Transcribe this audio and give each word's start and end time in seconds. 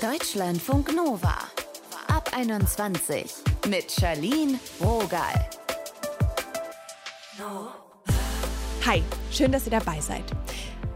Deutschlandfunk 0.00 0.96
Nova. 0.96 1.36
Ab 2.08 2.30
21 2.34 3.34
mit 3.68 3.92
Charlene 3.92 4.58
Rogal. 4.80 5.34
Hi, 8.86 9.02
schön, 9.30 9.52
dass 9.52 9.66
ihr 9.66 9.72
dabei 9.72 10.00
seid. 10.00 10.24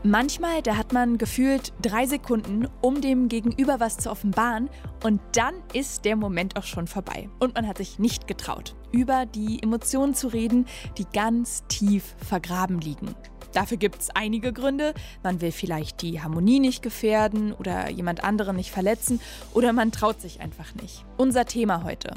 Manchmal, 0.04 0.62
da 0.62 0.78
hat 0.78 0.94
man 0.94 1.18
gefühlt 1.18 1.74
drei 1.82 2.06
Sekunden, 2.06 2.66
um 2.80 3.02
dem 3.02 3.28
Gegenüber 3.28 3.78
was 3.78 3.98
zu 3.98 4.10
offenbaren 4.10 4.70
und 5.02 5.20
dann 5.32 5.54
ist 5.74 6.06
der 6.06 6.16
Moment 6.16 6.56
auch 6.56 6.64
schon 6.64 6.86
vorbei. 6.86 7.28
Und 7.40 7.56
man 7.56 7.68
hat 7.68 7.76
sich 7.76 7.98
nicht 7.98 8.26
getraut, 8.26 8.74
über 8.90 9.26
die 9.26 9.62
Emotionen 9.62 10.14
zu 10.14 10.28
reden, 10.28 10.64
die 10.96 11.06
ganz 11.12 11.64
tief 11.68 12.14
vergraben 12.26 12.80
liegen. 12.80 13.14
Dafür 13.54 13.76
gibt 13.76 14.00
es 14.00 14.10
einige 14.10 14.52
Gründe. 14.52 14.94
Man 15.22 15.40
will 15.40 15.52
vielleicht 15.52 16.02
die 16.02 16.20
Harmonie 16.20 16.60
nicht 16.60 16.82
gefährden 16.82 17.52
oder 17.52 17.88
jemand 17.88 18.22
anderen 18.22 18.56
nicht 18.56 18.70
verletzen 18.70 19.20
oder 19.52 19.72
man 19.72 19.92
traut 19.92 20.20
sich 20.20 20.40
einfach 20.40 20.74
nicht. 20.74 21.04
Unser 21.16 21.46
Thema 21.46 21.84
heute. 21.84 22.14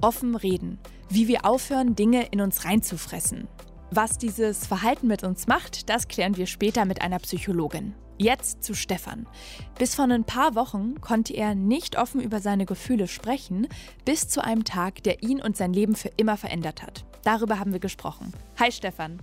Offen 0.00 0.36
reden. 0.36 0.78
Wie 1.08 1.28
wir 1.28 1.44
aufhören, 1.44 1.96
Dinge 1.96 2.26
in 2.30 2.40
uns 2.40 2.64
reinzufressen. 2.64 3.48
Was 3.90 4.18
dieses 4.18 4.66
Verhalten 4.66 5.06
mit 5.06 5.24
uns 5.24 5.46
macht, 5.46 5.88
das 5.88 6.08
klären 6.08 6.36
wir 6.36 6.46
später 6.46 6.84
mit 6.84 7.02
einer 7.02 7.18
Psychologin. 7.18 7.94
Jetzt 8.18 8.64
zu 8.64 8.74
Stefan. 8.74 9.26
Bis 9.78 9.94
vor 9.94 10.06
ein 10.06 10.24
paar 10.24 10.54
Wochen 10.54 11.00
konnte 11.00 11.34
er 11.34 11.54
nicht 11.54 11.98
offen 11.98 12.20
über 12.20 12.40
seine 12.40 12.64
Gefühle 12.64 13.08
sprechen, 13.08 13.68
bis 14.04 14.28
zu 14.28 14.42
einem 14.42 14.64
Tag, 14.64 15.02
der 15.02 15.22
ihn 15.22 15.42
und 15.42 15.56
sein 15.56 15.72
Leben 15.72 15.94
für 15.94 16.10
immer 16.16 16.36
verändert 16.36 16.82
hat. 16.82 17.04
Darüber 17.24 17.58
haben 17.58 17.72
wir 17.72 17.80
gesprochen. 17.80 18.32
Hi 18.58 18.72
Stefan. 18.72 19.20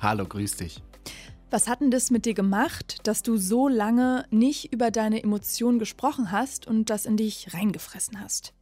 Hallo, 0.00 0.26
grüß 0.26 0.56
dich. 0.56 0.82
Was 1.50 1.68
hat 1.68 1.80
denn 1.80 1.90
das 1.90 2.10
mit 2.10 2.26
dir 2.26 2.34
gemacht, 2.34 2.98
dass 3.04 3.22
du 3.22 3.36
so 3.36 3.68
lange 3.68 4.24
nicht 4.30 4.72
über 4.72 4.90
deine 4.90 5.22
Emotionen 5.22 5.78
gesprochen 5.78 6.32
hast 6.32 6.66
und 6.66 6.90
das 6.90 7.06
in 7.06 7.16
dich 7.16 7.54
reingefressen 7.54 8.20
hast? 8.20 8.52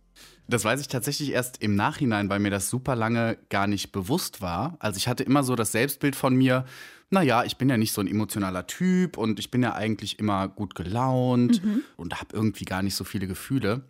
Das 0.46 0.64
weiß 0.64 0.80
ich 0.80 0.88
tatsächlich 0.88 1.30
erst 1.32 1.62
im 1.62 1.74
Nachhinein, 1.74 2.28
weil 2.28 2.38
mir 2.38 2.50
das 2.50 2.68
super 2.68 2.94
lange 2.94 3.38
gar 3.48 3.66
nicht 3.66 3.92
bewusst 3.92 4.42
war. 4.42 4.76
Also 4.78 4.98
ich 4.98 5.08
hatte 5.08 5.24
immer 5.24 5.42
so 5.42 5.56
das 5.56 5.72
Selbstbild 5.72 6.14
von 6.14 6.34
mir, 6.34 6.66
naja, 7.10 7.44
ich 7.44 7.56
bin 7.56 7.70
ja 7.70 7.76
nicht 7.76 7.92
so 7.92 8.00
ein 8.00 8.06
emotionaler 8.06 8.66
Typ 8.66 9.16
und 9.16 9.38
ich 9.38 9.50
bin 9.50 9.62
ja 9.62 9.74
eigentlich 9.74 10.18
immer 10.18 10.48
gut 10.48 10.74
gelaunt 10.74 11.64
mhm. 11.64 11.82
und 11.96 12.20
habe 12.20 12.36
irgendwie 12.36 12.64
gar 12.64 12.82
nicht 12.82 12.94
so 12.94 13.04
viele 13.04 13.26
Gefühle. 13.26 13.84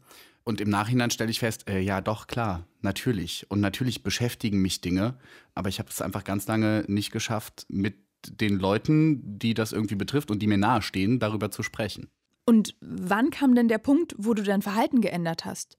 Und 0.45 0.61
im 0.61 0.69
Nachhinein 0.69 1.11
stelle 1.11 1.31
ich 1.31 1.39
fest, 1.39 1.69
äh, 1.69 1.81
ja 1.81 2.03
doch, 2.03 2.27
klar, 2.27 2.67
natürlich. 2.83 3.47
Und 3.49 3.61
natürlich 3.61 4.03
beschäftigen 4.03 4.61
mich 4.61 4.83
Dinge, 4.83 5.19
aber 5.55 5.71
ich 5.71 5.79
habe 5.79 5.89
es 5.89 6.03
einfach 6.03 6.23
ganz 6.23 6.47
lange 6.47 6.85
nicht 6.87 7.11
geschafft, 7.11 7.65
mit 7.69 7.97
den 8.41 8.59
Leuten, 8.59 9.39
die 9.39 9.55
das 9.55 9.73
irgendwie 9.73 9.97
betrifft 9.97 10.31
und 10.31 10.41
die 10.41 10.47
mir 10.47 10.59
nahestehen, 10.59 11.19
darüber 11.19 11.51
zu 11.51 11.63
sprechen. 11.63 12.09
Und 12.47 12.77
wann 12.81 13.31
kam 13.31 13.55
denn 13.55 13.69
der 13.69 13.79
Punkt, 13.79 14.15
wo 14.19 14.35
du 14.35 14.43
dein 14.43 14.63
Verhalten 14.63 15.01
geändert 15.01 15.45
hast? 15.45 15.77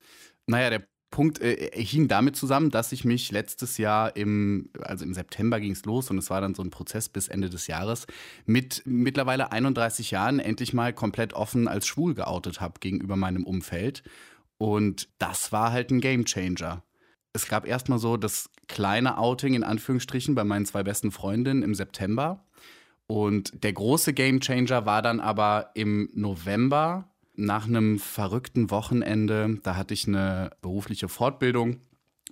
Naja, 0.47 0.69
der 0.69 0.87
Punkt 1.11 1.39
äh, 1.39 1.71
hing 1.73 2.07
damit 2.07 2.35
zusammen, 2.35 2.71
dass 2.71 2.91
ich 2.91 3.05
mich 3.05 3.31
letztes 3.31 3.77
Jahr 3.77 4.15
im, 4.17 4.69
also 4.81 5.05
im 5.05 5.13
September 5.13 5.59
ging 5.59 5.71
es 5.71 5.85
los 5.85 6.09
und 6.09 6.17
es 6.17 6.29
war 6.29 6.41
dann 6.41 6.55
so 6.55 6.61
ein 6.61 6.71
Prozess 6.71 7.07
bis 7.07 7.27
Ende 7.27 7.49
des 7.49 7.67
Jahres, 7.67 8.05
mit 8.45 8.81
mittlerweile 8.85 9.52
31 9.52 10.11
Jahren 10.11 10.39
endlich 10.39 10.73
mal 10.73 10.91
komplett 10.91 11.33
offen 11.33 11.67
als 11.67 11.87
schwul 11.87 12.15
geoutet 12.15 12.59
habe 12.59 12.80
gegenüber 12.80 13.15
meinem 13.15 13.45
Umfeld. 13.45 14.03
Und 14.57 15.07
das 15.17 15.52
war 15.52 15.71
halt 15.71 15.91
ein 15.91 16.02
Gamechanger. 16.02 16.83
Es 17.36 17.50
gab 17.50 17.67
erstmal 17.67 18.00
so 18.00 18.16
das 18.16 18.50
kleine 18.69 19.17
Outing 19.17 19.55
in 19.55 19.66
Anführungsstrichen 19.66 20.36
bei 20.36 20.45
meinen 20.45 20.66
zwei 20.66 20.83
besten 20.83 21.11
Freundinnen 21.11 21.64
im 21.64 21.75
September. 21.75 22.45
Und 23.08 23.61
der 23.61 23.73
große 23.73 24.14
Gamechanger 24.14 24.86
war 24.86 25.02
dann 25.02 25.19
aber 25.19 25.72
im 25.73 26.09
November 26.14 27.09
nach 27.36 27.67
einem 27.67 28.00
verrückten 28.00 28.72
Wochenende, 28.72 29.59
da 29.64 29.75
hatte 29.75 29.94
ich 29.94 30.08
eine 30.08 30.52
berufliche 30.61 31.09
Fortbildung, 31.09 31.81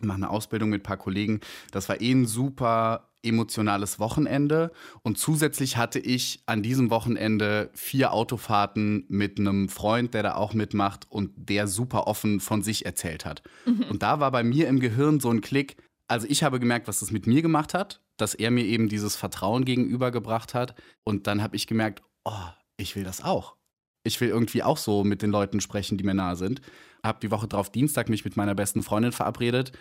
mache 0.01 0.17
eine 0.17 0.29
Ausbildung 0.29 0.69
mit 0.69 0.81
ein 0.81 0.83
paar 0.83 0.97
Kollegen. 0.97 1.39
Das 1.71 1.89
war 1.89 2.01
eh 2.01 2.11
ein 2.11 2.25
super 2.25 3.09
emotionales 3.23 3.99
Wochenende. 3.99 4.71
Und 5.01 5.17
zusätzlich 5.17 5.77
hatte 5.77 5.99
ich 5.99 6.43
an 6.45 6.61
diesem 6.61 6.89
Wochenende 6.89 7.69
vier 7.73 8.11
Autofahrten 8.11 9.05
mit 9.07 9.39
einem 9.39 9.69
Freund, 9.69 10.13
der 10.13 10.23
da 10.23 10.35
auch 10.35 10.53
mitmacht 10.53 11.05
und 11.09 11.31
der 11.35 11.67
super 11.67 12.07
offen 12.07 12.39
von 12.39 12.61
sich 12.61 12.85
erzählt 12.85 13.25
hat. 13.25 13.41
Mhm. 13.65 13.85
Und 13.89 14.03
da 14.03 14.19
war 14.19 14.31
bei 14.31 14.43
mir 14.43 14.67
im 14.67 14.79
Gehirn 14.79 15.19
so 15.19 15.29
ein 15.29 15.41
Klick. 15.41 15.77
Also 16.07 16.27
ich 16.29 16.43
habe 16.43 16.59
gemerkt, 16.59 16.87
was 16.87 16.99
das 16.99 17.11
mit 17.11 17.25
mir 17.25 17.41
gemacht 17.41 17.73
hat, 17.73 18.01
dass 18.17 18.35
er 18.35 18.51
mir 18.51 18.65
eben 18.65 18.89
dieses 18.89 19.15
Vertrauen 19.15 19.63
gegenübergebracht 19.63 20.53
hat. 20.53 20.75
Und 21.03 21.27
dann 21.27 21.41
habe 21.41 21.55
ich 21.55 21.65
gemerkt, 21.65 22.03
oh, 22.25 22.49
ich 22.77 22.95
will 22.95 23.05
das 23.05 23.23
auch 23.23 23.55
ich 24.03 24.19
will 24.21 24.29
irgendwie 24.29 24.63
auch 24.63 24.77
so 24.77 25.03
mit 25.03 25.21
den 25.21 25.31
Leuten 25.31 25.61
sprechen, 25.61 25.97
die 25.97 26.03
mir 26.03 26.13
nahe 26.13 26.35
sind. 26.35 26.61
Hab 27.03 27.21
die 27.21 27.31
Woche 27.31 27.47
drauf 27.47 27.71
Dienstag 27.71 28.09
mich 28.09 28.25
mit 28.25 28.37
meiner 28.37 28.55
besten 28.55 28.83
Freundin 28.83 29.11
verabredet, 29.11 29.71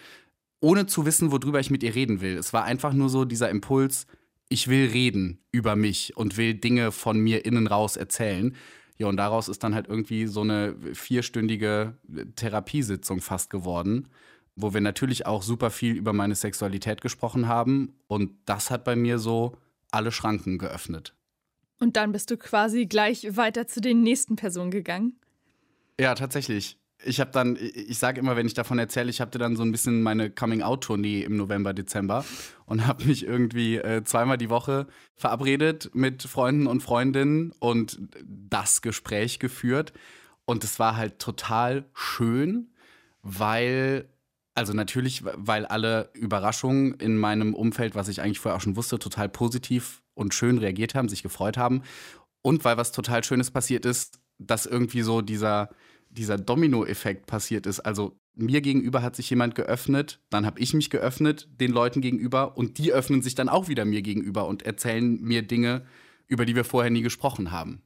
ohne 0.61 0.87
zu 0.87 1.05
wissen, 1.05 1.33
worüber 1.33 1.61
ich 1.61 1.71
mit 1.71 1.83
ihr 1.83 1.95
reden 1.95 2.21
will. 2.21 2.37
Es 2.37 2.53
war 2.53 2.65
einfach 2.65 2.93
nur 2.93 3.09
so 3.09 3.25
dieser 3.25 3.51
Impuls, 3.51 4.07
ich 4.49 4.69
will 4.69 4.91
reden 4.91 5.39
über 5.51 5.77
mich 5.77 6.17
und 6.17 6.37
will 6.37 6.55
Dinge 6.55 6.93
von 6.93 7.19
mir 7.19 7.45
innen 7.45 7.67
raus 7.67 7.97
erzählen. 7.97 8.55
Ja, 8.99 9.09
und 9.09 9.17
daraus 9.17 9.49
ist 9.49 9.65
dann 9.65 9.75
halt 9.75 9.89
irgendwie 9.89 10.27
so 10.27 10.43
eine 10.43 10.77
vierstündige 10.93 11.97
Therapiesitzung 12.37 13.21
fast 13.21 13.51
geworden, 13.51 14.09
wo 14.55 14.75
wir 14.75 14.81
natürlich 14.81 15.27
auch 15.27 15.43
super 15.43 15.71
viel 15.71 15.97
über 15.97 16.13
meine 16.13 16.35
Sexualität 16.35 17.01
gesprochen 17.01 17.49
haben. 17.49 17.95
Und 18.07 18.33
das 18.45 18.71
hat 18.71 18.85
bei 18.85 18.95
mir 18.95 19.19
so 19.19 19.57
alle 19.91 20.13
Schranken 20.13 20.59
geöffnet. 20.59 21.15
Und 21.83 21.97
dann 21.97 22.13
bist 22.13 22.31
du 22.31 22.37
quasi 22.37 22.87
gleich 22.87 23.37
weiter 23.37 23.67
zu 23.67 23.81
den 23.81 24.05
nächsten 24.05 24.37
Personen 24.37 24.71
gegangen? 24.71 25.17
Ja, 25.99 26.15
tatsächlich. 26.15 26.79
Ich 27.05 27.19
habe 27.19 27.33
dann, 27.33 27.59
ich 27.61 27.99
sage 27.99 28.21
immer, 28.21 28.37
wenn 28.37 28.47
ich 28.47 28.55
davon 28.55 28.79
erzähle, 28.79 29.11
ich 29.11 29.21
hatte 29.21 29.37
dann 29.37 29.57
so 29.57 29.65
ein 29.65 29.73
bisschen 29.73 30.01
meine 30.01 30.31
Coming-out-Tournee 30.31 31.23
im 31.23 31.35
November, 31.35 31.75
Dezember 31.75 32.25
und 32.67 32.87
habe 32.87 33.07
mich 33.07 33.27
irgendwie 33.27 33.79
äh, 33.79 34.05
zweimal 34.05 34.39
die 34.39 34.49
Woche 34.49 34.87
verabredet 35.17 35.91
mit 35.93 36.23
Freunden 36.23 36.69
und 36.69 36.85
Freundinnen 36.85 37.53
und 37.59 37.99
das 38.25 38.81
Gespräch 38.81 39.41
geführt. 39.41 39.93
Und 40.45 40.63
es 40.63 40.79
war 40.79 40.97
halt 40.97 41.19
total 41.19 41.87
schön, 41.95 42.71
weil, 43.23 44.09
also 44.55 44.73
natürlich, 44.73 45.25
weil 45.35 45.67
alle 45.67 46.11
Überraschungen 46.15 46.95
in 46.95 47.19
meinem 47.19 47.55
Umfeld, 47.55 47.97
was 47.97 48.07
ich 48.07 48.21
eigentlich 48.21 48.39
vorher 48.39 48.57
auch 48.57 48.63
schon 48.63 48.77
wusste, 48.77 49.01
total 49.01 49.29
positiv 49.29 50.02
und 50.15 50.35
schön 50.35 50.59
reagiert 50.59 50.95
haben, 50.95 51.09
sich 51.09 51.23
gefreut 51.23 51.57
haben. 51.57 51.83
Und 52.43 52.65
weil 52.65 52.77
was 52.77 52.93
total 52.93 53.23
Schönes 53.25 53.51
passiert 53.51 53.87
ist, 53.87 54.21
dass 54.39 54.67
irgendwie 54.67 55.03
so 55.03 55.21
dieser, 55.21 55.71
dieser 56.11 56.39
Domino-Effekt 56.39 57.27
passiert 57.27 57.67
ist. 57.67 57.81
Also 57.81 58.19
mir 58.35 58.61
gegenüber 58.61 59.03
hat 59.03 59.17
sich 59.17 59.29
jemand 59.31 59.55
geöffnet, 59.55 60.21
dann 60.31 60.47
habe 60.47 60.59
ich 60.61 60.75
mich 60.75 60.91
geöffnet 60.91 61.49
den 61.61 61.71
Leuten 61.71 62.01
gegenüber 62.01 62.57
und 62.57 62.79
die 62.79 62.93
öffnen 62.93 63.23
sich 63.23 63.35
dann 63.35 63.49
auch 63.49 63.69
wieder 63.69 63.85
mir 63.85 64.03
gegenüber 64.03 64.47
und 64.47 64.63
erzählen 64.63 65.21
mir 65.21 65.43
Dinge, 65.43 65.85
über 66.29 66.47
die 66.47 66.57
wir 66.57 66.65
vorher 66.65 66.91
nie 66.91 67.03
gesprochen 67.03 67.53
haben. 67.53 67.83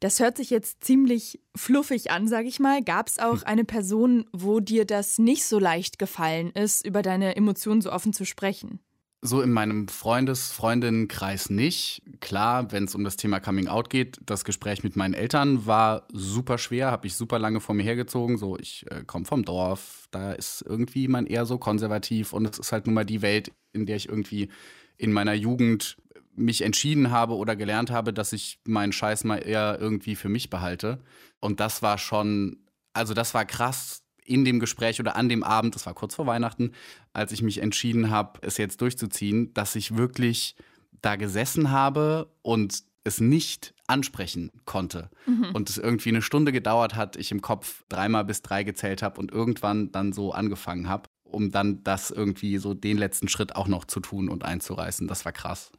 Das 0.00 0.20
hört 0.20 0.36
sich 0.36 0.50
jetzt 0.50 0.84
ziemlich 0.84 1.40
fluffig 1.56 2.10
an, 2.10 2.28
sag 2.28 2.46
ich 2.46 2.60
mal. 2.60 2.84
Gab 2.84 3.08
es 3.08 3.18
auch 3.18 3.40
hm. 3.40 3.46
eine 3.46 3.64
Person, 3.64 4.26
wo 4.32 4.60
dir 4.60 4.84
das 4.84 5.18
nicht 5.18 5.44
so 5.44 5.58
leicht 5.58 5.98
gefallen 5.98 6.50
ist, 6.52 6.86
über 6.86 7.02
deine 7.02 7.34
Emotionen 7.34 7.80
so 7.80 7.90
offen 7.90 8.12
zu 8.12 8.24
sprechen? 8.24 8.78
So 9.20 9.42
in 9.42 9.50
meinem 9.50 9.88
Freundes-, 9.88 10.52
Freundinnenkreis 10.52 11.50
nicht. 11.50 12.02
Klar, 12.20 12.70
wenn 12.70 12.84
es 12.84 12.94
um 12.94 13.02
das 13.02 13.16
Thema 13.16 13.40
Coming 13.40 13.66
Out 13.66 13.90
geht, 13.90 14.18
das 14.24 14.44
Gespräch 14.44 14.84
mit 14.84 14.94
meinen 14.94 15.14
Eltern 15.14 15.66
war 15.66 16.06
super 16.12 16.56
schwer, 16.56 16.92
habe 16.92 17.08
ich 17.08 17.16
super 17.16 17.40
lange 17.40 17.60
vor 17.60 17.74
mir 17.74 17.82
hergezogen. 17.82 18.38
So, 18.38 18.56
ich 18.56 18.86
äh, 18.90 19.02
komme 19.04 19.24
vom 19.24 19.44
Dorf, 19.44 20.06
da 20.12 20.32
ist 20.32 20.62
irgendwie 20.62 21.08
man 21.08 21.26
eher 21.26 21.46
so 21.46 21.58
konservativ 21.58 22.32
und 22.32 22.46
es 22.48 22.60
ist 22.60 22.70
halt 22.70 22.86
nun 22.86 22.94
mal 22.94 23.04
die 23.04 23.22
Welt, 23.22 23.50
in 23.72 23.86
der 23.86 23.96
ich 23.96 24.08
irgendwie 24.08 24.50
in 24.96 25.12
meiner 25.12 25.34
Jugend 25.34 25.96
mich 26.38 26.62
entschieden 26.62 27.10
habe 27.10 27.34
oder 27.34 27.56
gelernt 27.56 27.90
habe, 27.90 28.12
dass 28.12 28.32
ich 28.32 28.60
meinen 28.64 28.92
Scheiß 28.92 29.24
mal 29.24 29.38
eher 29.38 29.78
irgendwie 29.80 30.14
für 30.14 30.28
mich 30.28 30.50
behalte. 30.50 31.00
Und 31.40 31.60
das 31.60 31.82
war 31.82 31.98
schon, 31.98 32.58
also 32.92 33.14
das 33.14 33.34
war 33.34 33.44
krass, 33.44 34.02
in 34.28 34.44
dem 34.44 34.60
Gespräch 34.60 35.00
oder 35.00 35.16
an 35.16 35.28
dem 35.28 35.42
Abend, 35.42 35.74
das 35.74 35.86
war 35.86 35.94
kurz 35.94 36.14
vor 36.14 36.26
Weihnachten, 36.26 36.72
als 37.12 37.32
ich 37.32 37.42
mich 37.42 37.58
entschieden 37.58 38.10
habe, 38.10 38.40
es 38.42 38.58
jetzt 38.58 38.80
durchzuziehen, 38.80 39.54
dass 39.54 39.74
ich 39.74 39.96
wirklich 39.96 40.56
da 41.00 41.16
gesessen 41.16 41.70
habe 41.70 42.28
und 42.42 42.82
es 43.04 43.20
nicht 43.20 43.74
ansprechen 43.86 44.50
konnte. 44.66 45.10
Mhm. 45.26 45.50
Und 45.54 45.70
es 45.70 45.78
irgendwie 45.78 46.10
eine 46.10 46.22
Stunde 46.22 46.52
gedauert 46.52 46.94
hat, 46.94 47.16
ich 47.16 47.32
im 47.32 47.40
Kopf 47.40 47.84
dreimal 47.88 48.24
bis 48.24 48.42
drei 48.42 48.64
gezählt 48.64 49.02
habe 49.02 49.18
und 49.18 49.32
irgendwann 49.32 49.90
dann 49.92 50.12
so 50.12 50.32
angefangen 50.32 50.88
habe, 50.88 51.08
um 51.24 51.50
dann 51.50 51.82
das 51.84 52.10
irgendwie 52.10 52.58
so 52.58 52.74
den 52.74 52.98
letzten 52.98 53.28
Schritt 53.28 53.56
auch 53.56 53.68
noch 53.68 53.86
zu 53.86 54.00
tun 54.00 54.28
und 54.28 54.44
einzureißen. 54.44 55.08
Das 55.08 55.24
war 55.24 55.32
krass. 55.32 55.72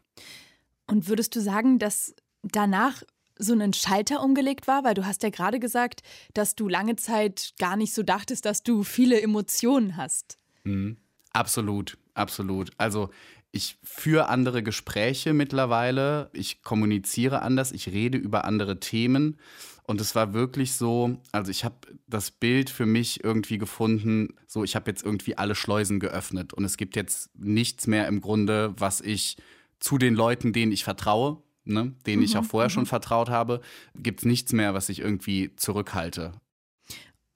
Und 0.88 1.07
würdest 1.07 1.36
du 1.36 1.40
sagen, 1.40 1.78
dass 1.78 2.16
danach 2.42 3.04
so 3.39 3.53
ein 3.53 3.74
Schalter 3.74 4.21
umgelegt 4.21 4.68
war? 4.68 4.83
Weil 4.83 4.94
du 4.94 5.06
hast 5.06 5.24
ja 5.24 5.30
gerade 5.30 5.59
gesagt, 5.59 6.01
dass 6.33 6.56
du 6.56 6.68
lange 6.68 6.95
Zeit 6.95 7.53
gar 7.57 7.75
nicht 7.75 7.94
so 7.94 8.03
dachtest, 8.03 8.45
dass 8.45 8.62
du 8.62 8.83
viele 8.83 9.19
Emotionen 9.21 9.97
hast. 9.97 10.38
Mhm. 10.63 10.97
Absolut, 11.33 11.97
absolut. 12.15 12.71
Also 12.77 13.09
ich 13.51 13.77
führe 13.83 14.30
andere 14.30 14.62
Gespräche 14.62 15.33
mittlerweile, 15.33 16.30
ich 16.33 16.62
kommuniziere 16.62 17.41
anders, 17.41 17.71
ich 17.71 17.88
rede 17.88 18.18
über 18.18 18.45
andere 18.45 18.80
Themen. 18.80 19.38
Und 19.83 20.01
es 20.01 20.13
war 20.13 20.33
wirklich 20.36 20.74
so, 20.74 21.18
also 21.31 21.50
ich 21.50 21.65
habe 21.65 21.75
das 22.06 22.30
Bild 22.30 22.69
für 22.69 22.86
mich 22.86 23.24
irgendwie 23.24 23.57
gefunden, 23.57 24.36
so 24.45 24.63
ich 24.63 24.75
habe 24.75 24.91
jetzt 24.91 25.03
irgendwie 25.03 25.36
alle 25.36 25.56
Schleusen 25.56 26.00
geöffnet 26.00 26.53
und 26.53 26.63
es 26.63 26.77
gibt 26.77 26.95
jetzt 26.95 27.31
nichts 27.36 27.88
mehr 27.88 28.07
im 28.07 28.21
Grunde, 28.21 28.75
was 28.77 29.01
ich 29.01 29.38
zu 29.80 29.97
den 29.97 30.13
Leuten, 30.13 30.53
denen 30.53 30.71
ich 30.71 30.83
vertraue, 30.83 31.41
ne, 31.69 31.94
denen 32.06 32.19
mhm, 32.19 32.25
ich 32.25 32.38
auch 32.38 32.44
vorher 32.44 32.69
mhm. 32.69 32.74
schon 32.74 32.86
vertraut 32.86 33.30
habe, 33.30 33.62
gibt 33.95 34.19
es 34.19 34.25
nichts 34.25 34.54
mehr, 34.54 34.74
was 34.74 34.89
ich 34.89 35.00
irgendwie 35.00 35.56
zurückhalte. 35.56 36.33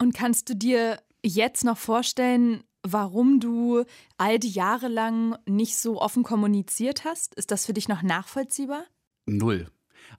Und 0.02 0.14
kannst 0.14 0.50
du 0.50 0.56
dir 0.56 1.00
jetzt 1.24 1.64
noch 1.64 1.78
vorstellen, 1.78 2.64
warum 2.84 3.40
du 3.40 3.86
all 4.18 4.40
die 4.40 4.50
Jahre 4.50 4.90
lang 4.90 5.38
nicht 5.48 5.78
so 5.78 6.02
offen 6.02 6.24
kommuniziert 6.24 7.06
hast? 7.06 7.36
Ist 7.36 7.52
das 7.52 7.66
für 7.66 7.74
dich 7.74 7.88
noch 7.88 8.02
nachvollziehbar? 8.02 8.84
Null. 9.26 9.70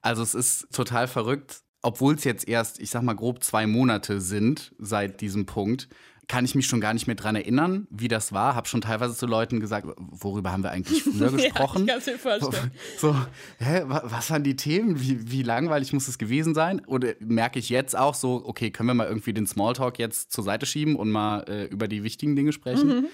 Also 0.01 0.23
es 0.23 0.33
ist 0.33 0.67
total 0.71 1.07
verrückt 1.07 1.65
obwohl 1.85 2.15
es 2.15 2.23
jetzt 2.23 2.47
erst, 2.47 2.79
ich 2.79 2.89
sag 2.89 3.03
mal, 3.03 3.13
grob 3.13 3.43
zwei 3.43 3.67
Monate 3.67 4.19
sind 4.19 4.73
seit 4.79 5.21
diesem 5.21 5.45
Punkt, 5.45 5.87
kann 6.27 6.45
ich 6.45 6.55
mich 6.55 6.65
schon 6.67 6.81
gar 6.81 6.93
nicht 6.93 7.07
mehr 7.07 7.15
dran 7.15 7.35
erinnern, 7.35 7.87
wie 7.89 8.07
das 8.07 8.33
war. 8.33 8.55
Hab 8.55 8.67
schon 8.67 8.81
teilweise 8.81 9.15
zu 9.15 9.25
Leuten 9.25 9.59
gesagt, 9.59 9.87
worüber 9.97 10.51
haben 10.51 10.63
wir 10.63 10.71
eigentlich 10.71 11.03
früher 11.03 11.31
gesprochen? 11.31 11.85
ja, 11.87 11.97
ich 11.97 12.05
mir 12.05 12.17
vorstellen. 12.17 12.71
So, 12.97 13.15
hä, 13.59 13.83
was 13.85 14.29
waren 14.31 14.43
die 14.43 14.55
Themen? 14.55 14.99
Wie, 14.99 15.31
wie 15.31 15.43
langweilig 15.43 15.93
muss 15.93 16.07
es 16.07 16.17
gewesen 16.17 16.53
sein? 16.53 16.83
Oder 16.85 17.13
merke 17.19 17.59
ich 17.59 17.69
jetzt 17.69 17.97
auch 17.97 18.15
so, 18.15 18.43
okay, 18.45 18.71
können 18.71 18.87
wir 18.87 18.93
mal 18.93 19.07
irgendwie 19.07 19.33
den 19.33 19.47
Smalltalk 19.47 19.99
jetzt 19.99 20.31
zur 20.31 20.43
Seite 20.43 20.65
schieben 20.65 20.95
und 20.95 21.11
mal 21.11 21.45
äh, 21.47 21.65
über 21.65 21.87
die 21.87 22.03
wichtigen 22.03 22.35
Dinge 22.35 22.53
sprechen? 22.53 22.87
Mhm. 22.87 23.05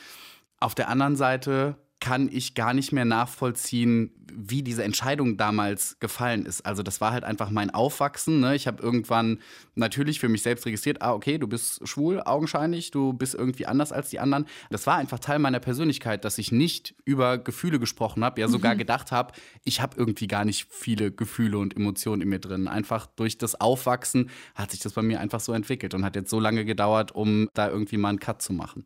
Auf 0.59 0.75
der 0.75 0.89
anderen 0.89 1.15
Seite 1.15 1.75
kann 2.01 2.29
ich 2.31 2.55
gar 2.55 2.73
nicht 2.73 2.91
mehr 2.91 3.05
nachvollziehen, 3.05 4.11
wie 4.33 4.63
diese 4.63 4.83
Entscheidung 4.83 5.37
damals 5.37 5.99
gefallen 5.99 6.45
ist. 6.45 6.65
Also 6.65 6.83
das 6.83 6.99
war 6.99 7.11
halt 7.11 7.23
einfach 7.23 7.51
mein 7.51 7.69
Aufwachsen. 7.69 8.39
Ne? 8.39 8.55
Ich 8.55 8.65
habe 8.65 8.81
irgendwann 8.81 9.39
natürlich 9.75 10.19
für 10.19 10.27
mich 10.27 10.41
selbst 10.41 10.65
registriert, 10.65 11.01
ah, 11.01 11.13
okay, 11.13 11.37
du 11.37 11.47
bist 11.47 11.87
schwul, 11.87 12.21
augenscheinlich, 12.21 12.89
du 12.89 13.13
bist 13.13 13.35
irgendwie 13.35 13.67
anders 13.67 13.91
als 13.91 14.09
die 14.09 14.19
anderen. 14.19 14.47
Das 14.71 14.87
war 14.87 14.97
einfach 14.97 15.19
Teil 15.19 15.37
meiner 15.37 15.59
Persönlichkeit, 15.59 16.25
dass 16.25 16.39
ich 16.39 16.51
nicht 16.51 16.95
über 17.05 17.37
Gefühle 17.37 17.79
gesprochen 17.79 18.23
habe, 18.23 18.41
ja 18.41 18.47
sogar 18.47 18.73
mhm. 18.73 18.79
gedacht 18.79 19.11
habe, 19.11 19.33
ich 19.63 19.79
habe 19.79 19.95
irgendwie 19.95 20.27
gar 20.27 20.43
nicht 20.43 20.67
viele 20.71 21.11
Gefühle 21.11 21.59
und 21.59 21.75
Emotionen 21.75 22.23
in 22.23 22.29
mir 22.29 22.39
drin. 22.39 22.67
Einfach 22.67 23.05
durch 23.05 23.37
das 23.37 23.61
Aufwachsen 23.61 24.31
hat 24.55 24.71
sich 24.71 24.79
das 24.79 24.93
bei 24.93 25.03
mir 25.03 25.19
einfach 25.19 25.39
so 25.39 25.53
entwickelt 25.53 25.93
und 25.93 26.03
hat 26.03 26.15
jetzt 26.15 26.31
so 26.31 26.39
lange 26.39 26.65
gedauert, 26.65 27.11
um 27.11 27.47
da 27.53 27.69
irgendwie 27.69 27.97
mal 27.97 28.09
einen 28.09 28.19
Cut 28.19 28.41
zu 28.41 28.53
machen. 28.53 28.85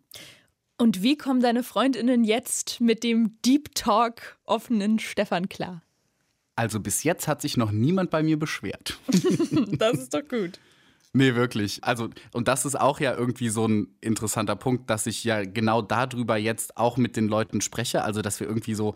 Und 0.77 1.01
wie 1.01 1.17
kommen 1.17 1.41
deine 1.41 1.63
Freundinnen 1.63 2.23
jetzt 2.23 2.81
mit 2.81 3.03
dem 3.03 3.37
Deep 3.45 3.73
Talk 3.75 4.37
offenen 4.43 4.99
Stefan 4.99 5.47
klar? 5.47 5.81
Also 6.55 6.79
bis 6.79 7.03
jetzt 7.03 7.27
hat 7.27 7.41
sich 7.41 7.57
noch 7.57 7.71
niemand 7.71 8.09
bei 8.09 8.23
mir 8.23 8.37
beschwert. 8.37 8.97
das 9.77 9.99
ist 9.99 10.13
doch 10.13 10.27
gut. 10.27 10.59
Nee, 11.13 11.33
wirklich. 11.35 11.81
Also, 11.81 12.09
und 12.33 12.49
das 12.49 12.65
ist 12.65 12.77
auch 12.77 12.99
ja 12.99 13.15
irgendwie 13.15 13.47
so 13.47 13.65
ein 13.65 13.87
interessanter 14.01 14.57
Punkt, 14.57 14.89
dass 14.89 15.05
ich 15.05 15.23
ja 15.23 15.45
genau 15.45 15.81
darüber 15.81 16.35
jetzt 16.35 16.75
auch 16.75 16.97
mit 16.97 17.15
den 17.15 17.29
Leuten 17.29 17.61
spreche. 17.61 18.03
Also, 18.03 18.21
dass 18.21 18.41
wir 18.41 18.47
irgendwie 18.47 18.73
so 18.73 18.95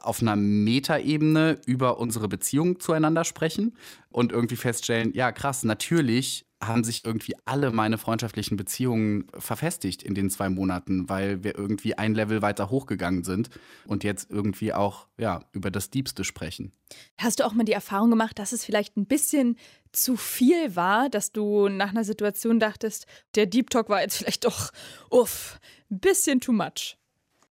auf 0.00 0.22
einer 0.22 0.36
Metaebene 0.36 1.60
über 1.66 1.98
unsere 1.98 2.28
Beziehung 2.28 2.80
zueinander 2.80 3.24
sprechen 3.24 3.76
und 4.08 4.32
irgendwie 4.32 4.56
feststellen, 4.56 5.12
ja 5.12 5.32
krass, 5.32 5.64
natürlich 5.64 6.46
haben 6.62 6.84
sich 6.84 7.04
irgendwie 7.04 7.34
alle 7.44 7.70
meine 7.70 7.98
freundschaftlichen 7.98 8.56
Beziehungen 8.56 9.26
verfestigt 9.38 10.02
in 10.02 10.14
den 10.14 10.30
zwei 10.30 10.48
Monaten, 10.48 11.08
weil 11.08 11.44
wir 11.44 11.56
irgendwie 11.56 11.98
ein 11.98 12.14
Level 12.14 12.40
weiter 12.40 12.70
hochgegangen 12.70 13.24
sind 13.24 13.50
und 13.86 14.04
jetzt 14.04 14.30
irgendwie 14.30 14.72
auch 14.72 15.06
ja, 15.18 15.44
über 15.52 15.70
das 15.70 15.90
Diebste 15.90 16.24
sprechen. 16.24 16.72
Hast 17.18 17.40
du 17.40 17.44
auch 17.44 17.52
mal 17.52 17.64
die 17.64 17.72
Erfahrung 17.72 18.10
gemacht, 18.10 18.38
dass 18.38 18.52
es 18.52 18.64
vielleicht 18.64 18.96
ein 18.96 19.06
bisschen 19.06 19.56
zu 19.92 20.16
viel 20.16 20.74
war, 20.76 21.10
dass 21.10 21.32
du 21.32 21.68
nach 21.68 21.90
einer 21.90 22.04
Situation 22.04 22.58
dachtest, 22.58 23.06
der 23.34 23.46
Deep 23.46 23.68
Talk 23.68 23.90
war 23.90 24.00
jetzt 24.00 24.16
vielleicht 24.16 24.44
doch, 24.46 24.70
uff, 25.10 25.60
ein 25.90 26.00
bisschen 26.00 26.40
too 26.40 26.52
much? 26.52 26.96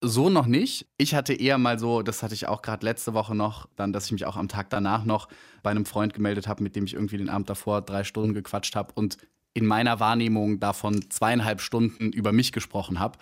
So 0.07 0.29
noch 0.29 0.45
nicht. 0.45 0.85
Ich 0.97 1.15
hatte 1.15 1.33
eher 1.33 1.57
mal 1.57 1.79
so, 1.79 2.03
das 2.03 2.21
hatte 2.21 2.35
ich 2.35 2.47
auch 2.47 2.61
gerade 2.61 2.85
letzte 2.85 3.15
Woche 3.15 3.33
noch, 3.33 3.67
dann, 3.75 3.91
dass 3.91 4.05
ich 4.05 4.11
mich 4.11 4.25
auch 4.27 4.37
am 4.37 4.47
Tag 4.47 4.69
danach 4.69 5.03
noch 5.03 5.27
bei 5.63 5.71
einem 5.71 5.85
Freund 5.85 6.13
gemeldet 6.13 6.47
habe, 6.47 6.61
mit 6.61 6.75
dem 6.75 6.85
ich 6.85 6.93
irgendwie 6.93 7.17
den 7.17 7.27
Abend 7.27 7.49
davor 7.49 7.81
drei 7.81 8.03
Stunden 8.03 8.35
gequatscht 8.35 8.75
habe 8.75 8.93
und 8.93 9.17
in 9.55 9.65
meiner 9.65 9.99
Wahrnehmung 9.99 10.59
davon 10.59 11.09
zweieinhalb 11.09 11.59
Stunden 11.59 12.11
über 12.11 12.33
mich 12.33 12.51
gesprochen 12.51 12.99
habe 12.99 13.17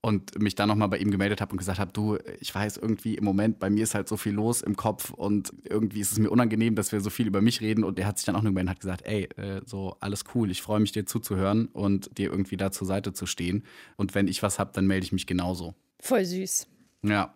und 0.00 0.40
mich 0.40 0.54
dann 0.54 0.68
nochmal 0.68 0.86
bei 0.86 0.98
ihm 0.98 1.10
gemeldet 1.10 1.40
habe 1.40 1.50
und 1.50 1.58
gesagt 1.58 1.80
habe, 1.80 1.92
du, 1.92 2.18
ich 2.38 2.54
weiß 2.54 2.76
irgendwie 2.76 3.16
im 3.16 3.24
Moment, 3.24 3.58
bei 3.58 3.68
mir 3.68 3.82
ist 3.82 3.96
halt 3.96 4.06
so 4.06 4.16
viel 4.16 4.34
los 4.34 4.60
im 4.60 4.76
Kopf 4.76 5.10
und 5.10 5.52
irgendwie 5.64 5.98
ist 5.98 6.12
es 6.12 6.20
mir 6.20 6.30
unangenehm, 6.30 6.76
dass 6.76 6.92
wir 6.92 7.00
so 7.00 7.10
viel 7.10 7.26
über 7.26 7.40
mich 7.40 7.60
reden 7.62 7.82
und 7.82 7.98
er 7.98 8.06
hat 8.06 8.18
sich 8.18 8.26
dann 8.26 8.36
auch 8.36 8.44
gemeldet 8.44 8.68
und 8.68 8.70
hat 8.70 8.80
gesagt, 8.80 9.02
ey, 9.06 9.24
äh, 9.36 9.60
so 9.66 9.96
alles 9.98 10.22
cool, 10.36 10.52
ich 10.52 10.62
freue 10.62 10.78
mich 10.78 10.92
dir 10.92 11.04
zuzuhören 11.04 11.66
und 11.66 12.16
dir 12.16 12.30
irgendwie 12.30 12.56
da 12.56 12.70
zur 12.70 12.86
Seite 12.86 13.12
zu 13.12 13.26
stehen 13.26 13.64
und 13.96 14.14
wenn 14.14 14.28
ich 14.28 14.40
was 14.44 14.60
habe, 14.60 14.70
dann 14.72 14.86
melde 14.86 15.04
ich 15.04 15.10
mich 15.10 15.26
genauso. 15.26 15.74
Voll 16.00 16.24
süß. 16.24 16.66
Ja. 17.02 17.34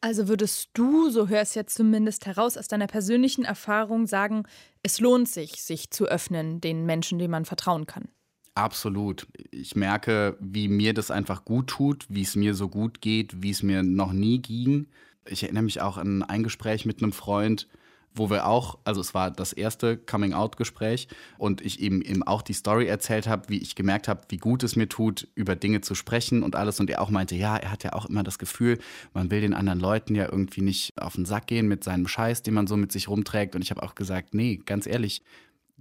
Also 0.00 0.28
würdest 0.28 0.70
du, 0.74 1.10
so 1.10 1.28
hörst 1.28 1.56
jetzt 1.56 1.76
zumindest 1.76 2.26
heraus 2.26 2.56
aus 2.56 2.68
deiner 2.68 2.86
persönlichen 2.86 3.44
Erfahrung, 3.44 4.06
sagen, 4.06 4.44
es 4.82 5.00
lohnt 5.00 5.28
sich, 5.28 5.62
sich 5.62 5.90
zu 5.90 6.06
öffnen 6.06 6.60
den 6.60 6.86
Menschen, 6.86 7.18
denen 7.18 7.32
man 7.32 7.44
vertrauen 7.44 7.86
kann? 7.86 8.08
Absolut. 8.54 9.26
Ich 9.50 9.76
merke, 9.76 10.36
wie 10.40 10.68
mir 10.68 10.94
das 10.94 11.10
einfach 11.10 11.44
gut 11.44 11.68
tut, 11.68 12.06
wie 12.08 12.22
es 12.22 12.36
mir 12.36 12.54
so 12.54 12.68
gut 12.68 13.00
geht, 13.00 13.42
wie 13.42 13.50
es 13.50 13.62
mir 13.62 13.82
noch 13.82 14.12
nie 14.12 14.40
ging. 14.40 14.88
Ich 15.26 15.42
erinnere 15.42 15.64
mich 15.64 15.80
auch 15.80 15.96
an 15.96 16.22
ein 16.22 16.42
Gespräch 16.42 16.84
mit 16.84 17.02
einem 17.02 17.12
Freund, 17.12 17.68
wo 18.14 18.30
wir 18.30 18.46
auch, 18.46 18.78
also 18.84 19.00
es 19.00 19.14
war 19.14 19.30
das 19.30 19.52
erste 19.52 19.96
Coming-out-Gespräch 19.96 21.08
und 21.38 21.60
ich 21.60 21.80
eben, 21.80 22.02
eben 22.02 22.22
auch 22.22 22.42
die 22.42 22.52
Story 22.52 22.86
erzählt 22.86 23.26
habe, 23.26 23.48
wie 23.48 23.58
ich 23.58 23.74
gemerkt 23.74 24.08
habe, 24.08 24.22
wie 24.28 24.38
gut 24.38 24.62
es 24.62 24.76
mir 24.76 24.88
tut, 24.88 25.28
über 25.34 25.56
Dinge 25.56 25.80
zu 25.80 25.94
sprechen 25.94 26.42
und 26.42 26.56
alles. 26.56 26.80
Und 26.80 26.90
er 26.90 27.00
auch 27.00 27.10
meinte, 27.10 27.36
ja, 27.36 27.56
er 27.56 27.70
hat 27.70 27.84
ja 27.84 27.92
auch 27.92 28.06
immer 28.06 28.22
das 28.22 28.38
Gefühl, 28.38 28.78
man 29.14 29.30
will 29.30 29.40
den 29.40 29.54
anderen 29.54 29.80
Leuten 29.80 30.14
ja 30.14 30.24
irgendwie 30.30 30.62
nicht 30.62 31.00
auf 31.00 31.14
den 31.14 31.24
Sack 31.24 31.46
gehen 31.46 31.68
mit 31.68 31.84
seinem 31.84 32.08
Scheiß, 32.08 32.42
den 32.42 32.54
man 32.54 32.66
so 32.66 32.76
mit 32.76 32.92
sich 32.92 33.08
rumträgt. 33.08 33.54
Und 33.54 33.62
ich 33.62 33.70
habe 33.70 33.82
auch 33.82 33.94
gesagt, 33.94 34.34
nee, 34.34 34.60
ganz 34.64 34.86
ehrlich, 34.86 35.22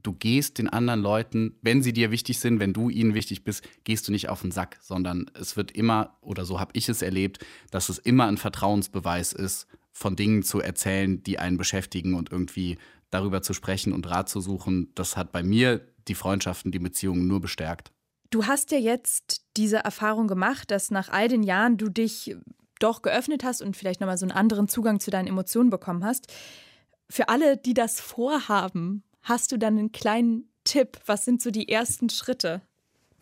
du 0.03 0.13
gehst 0.13 0.57
den 0.57 0.69
anderen 0.69 1.01
Leuten, 1.01 1.55
wenn 1.61 1.81
sie 1.81 1.93
dir 1.93 2.11
wichtig 2.11 2.39
sind, 2.39 2.59
wenn 2.59 2.73
du 2.73 2.89
ihnen 2.89 3.13
wichtig 3.13 3.43
bist, 3.43 3.67
gehst 3.83 4.07
du 4.07 4.11
nicht 4.11 4.29
auf 4.29 4.41
den 4.41 4.51
Sack, 4.51 4.77
sondern 4.81 5.29
es 5.33 5.57
wird 5.57 5.71
immer, 5.71 6.17
oder 6.21 6.45
so 6.45 6.59
habe 6.59 6.71
ich 6.73 6.87
es 6.87 7.01
erlebt, 7.01 7.45
dass 7.71 7.89
es 7.89 7.97
immer 7.97 8.27
ein 8.27 8.37
Vertrauensbeweis 8.37 9.33
ist, 9.33 9.67
von 9.97 10.15
Dingen 10.15 10.43
zu 10.43 10.61
erzählen, 10.61 11.23
die 11.23 11.39
einen 11.39 11.57
beschäftigen 11.57 12.13
und 12.13 12.31
irgendwie 12.31 12.77
darüber 13.09 13.41
zu 13.41 13.53
sprechen 13.53 13.93
und 13.93 14.07
Rat 14.07 14.29
zu 14.29 14.41
suchen, 14.41 14.91
das 14.93 15.17
hat 15.17 15.31
bei 15.31 15.41
mir 15.41 15.81
die 16.07 16.13
Freundschaften, 16.13 16.71
die 16.71 16.77
Beziehungen 16.77 17.25
nur 17.25 17.41
bestärkt. 17.41 17.91
Du 18.29 18.45
hast 18.45 18.69
ja 18.71 18.77
jetzt 18.77 19.41
diese 19.57 19.77
Erfahrung 19.77 20.27
gemacht, 20.27 20.69
dass 20.69 20.91
nach 20.91 21.09
all 21.09 21.29
den 21.29 21.41
Jahren 21.41 21.77
du 21.77 21.89
dich 21.89 22.35
doch 22.79 23.01
geöffnet 23.01 23.43
hast 23.43 23.63
und 23.63 23.75
vielleicht 23.75 23.99
nochmal 23.99 24.19
so 24.19 24.25
einen 24.25 24.37
anderen 24.37 24.67
Zugang 24.67 24.99
zu 24.99 25.09
deinen 25.09 25.27
Emotionen 25.27 25.71
bekommen 25.71 26.05
hast. 26.05 26.31
Für 27.09 27.29
alle, 27.29 27.57
die 27.57 27.73
das 27.73 27.99
vorhaben, 27.99 29.03
hast 29.23 29.51
du 29.51 29.57
dann 29.57 29.79
einen 29.79 29.91
kleinen 29.91 30.51
Tipp? 30.63 30.99
Was 31.07 31.25
sind 31.25 31.41
so 31.41 31.49
die 31.49 31.69
ersten 31.69 32.09
Schritte? 32.09 32.61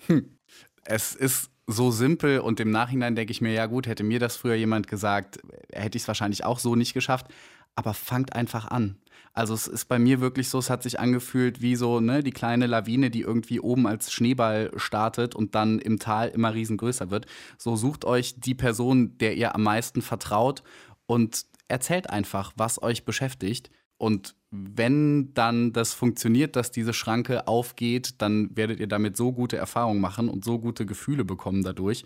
Hm. 0.07 0.37
Es 0.83 1.15
ist 1.15 1.51
so 1.67 1.91
simpel 1.91 2.39
und 2.39 2.59
im 2.59 2.69
Nachhinein 2.69 3.15
denke 3.15 3.31
ich 3.31 3.41
mir, 3.41 3.51
ja 3.51 3.65
gut, 3.65 3.87
hätte 3.87 4.03
mir 4.03 4.19
das 4.19 4.37
früher 4.37 4.55
jemand 4.55 4.87
gesagt, 4.87 5.39
hätte 5.71 5.97
ich 5.97 6.03
es 6.03 6.07
wahrscheinlich 6.07 6.43
auch 6.43 6.59
so 6.59 6.75
nicht 6.75 6.93
geschafft. 6.93 7.27
Aber 7.75 7.93
fangt 7.93 8.33
einfach 8.33 8.67
an. 8.67 8.97
Also 9.33 9.53
es 9.53 9.67
ist 9.67 9.85
bei 9.85 9.99
mir 9.99 10.21
wirklich 10.21 10.47
so, 10.47 10.59
es 10.59 10.69
hat 10.69 10.81
sich 10.81 10.97
angefühlt 10.97 11.61
wie 11.61 11.75
so 11.75 11.99
ne, 11.99 12.23
die 12.23 12.31
kleine 12.31 12.67
Lawine, 12.67 13.09
die 13.09 13.21
irgendwie 13.21 13.59
oben 13.59 13.85
als 13.85 14.13
Schneeball 14.13 14.71
startet 14.77 15.35
und 15.35 15.55
dann 15.55 15.79
im 15.79 15.99
Tal 15.99 16.29
immer 16.29 16.53
riesengrößer 16.53 17.11
wird. 17.11 17.25
So 17.57 17.75
sucht 17.75 18.05
euch 18.05 18.39
die 18.39 18.55
Person, 18.55 19.17
der 19.17 19.35
ihr 19.35 19.53
am 19.53 19.63
meisten 19.63 20.01
vertraut 20.01 20.63
und 21.05 21.45
erzählt 21.67 22.09
einfach, 22.09 22.53
was 22.55 22.81
euch 22.81 23.03
beschäftigt. 23.03 23.71
Und 23.97 24.35
wenn 24.75 25.33
dann 25.33 25.73
das 25.73 25.93
funktioniert, 25.93 26.55
dass 26.55 26.71
diese 26.71 26.93
Schranke 26.93 27.47
aufgeht, 27.47 28.21
dann 28.21 28.55
werdet 28.55 28.79
ihr 28.79 28.87
damit 28.87 29.17
so 29.17 29.31
gute 29.31 29.57
Erfahrungen 29.57 30.01
machen 30.01 30.29
und 30.29 30.43
so 30.43 30.59
gute 30.59 30.85
Gefühle 30.85 31.25
bekommen 31.25 31.63
dadurch, 31.63 32.05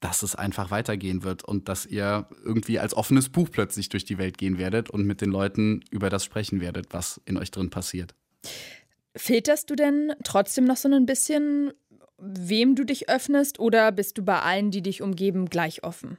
dass 0.00 0.22
es 0.22 0.34
einfach 0.34 0.70
weitergehen 0.70 1.22
wird 1.22 1.44
und 1.44 1.68
dass 1.68 1.86
ihr 1.86 2.28
irgendwie 2.44 2.78
als 2.78 2.94
offenes 2.94 3.28
Buch 3.28 3.48
plötzlich 3.50 3.88
durch 3.88 4.04
die 4.04 4.18
Welt 4.18 4.38
gehen 4.38 4.58
werdet 4.58 4.90
und 4.90 5.06
mit 5.06 5.20
den 5.20 5.30
Leuten 5.30 5.82
über 5.90 6.10
das 6.10 6.24
sprechen 6.24 6.60
werdet, 6.60 6.88
was 6.90 7.20
in 7.24 7.38
euch 7.38 7.50
drin 7.50 7.70
passiert. 7.70 8.14
Filterst 9.16 9.70
du 9.70 9.76
denn 9.76 10.12
trotzdem 10.24 10.64
noch 10.64 10.76
so 10.76 10.88
ein 10.88 11.06
bisschen, 11.06 11.72
wem 12.18 12.74
du 12.74 12.84
dich 12.84 13.08
öffnest 13.08 13.58
oder 13.58 13.92
bist 13.92 14.18
du 14.18 14.22
bei 14.22 14.40
allen, 14.40 14.70
die 14.70 14.82
dich 14.82 15.02
umgeben, 15.02 15.46
gleich 15.46 15.84
offen? 15.84 16.18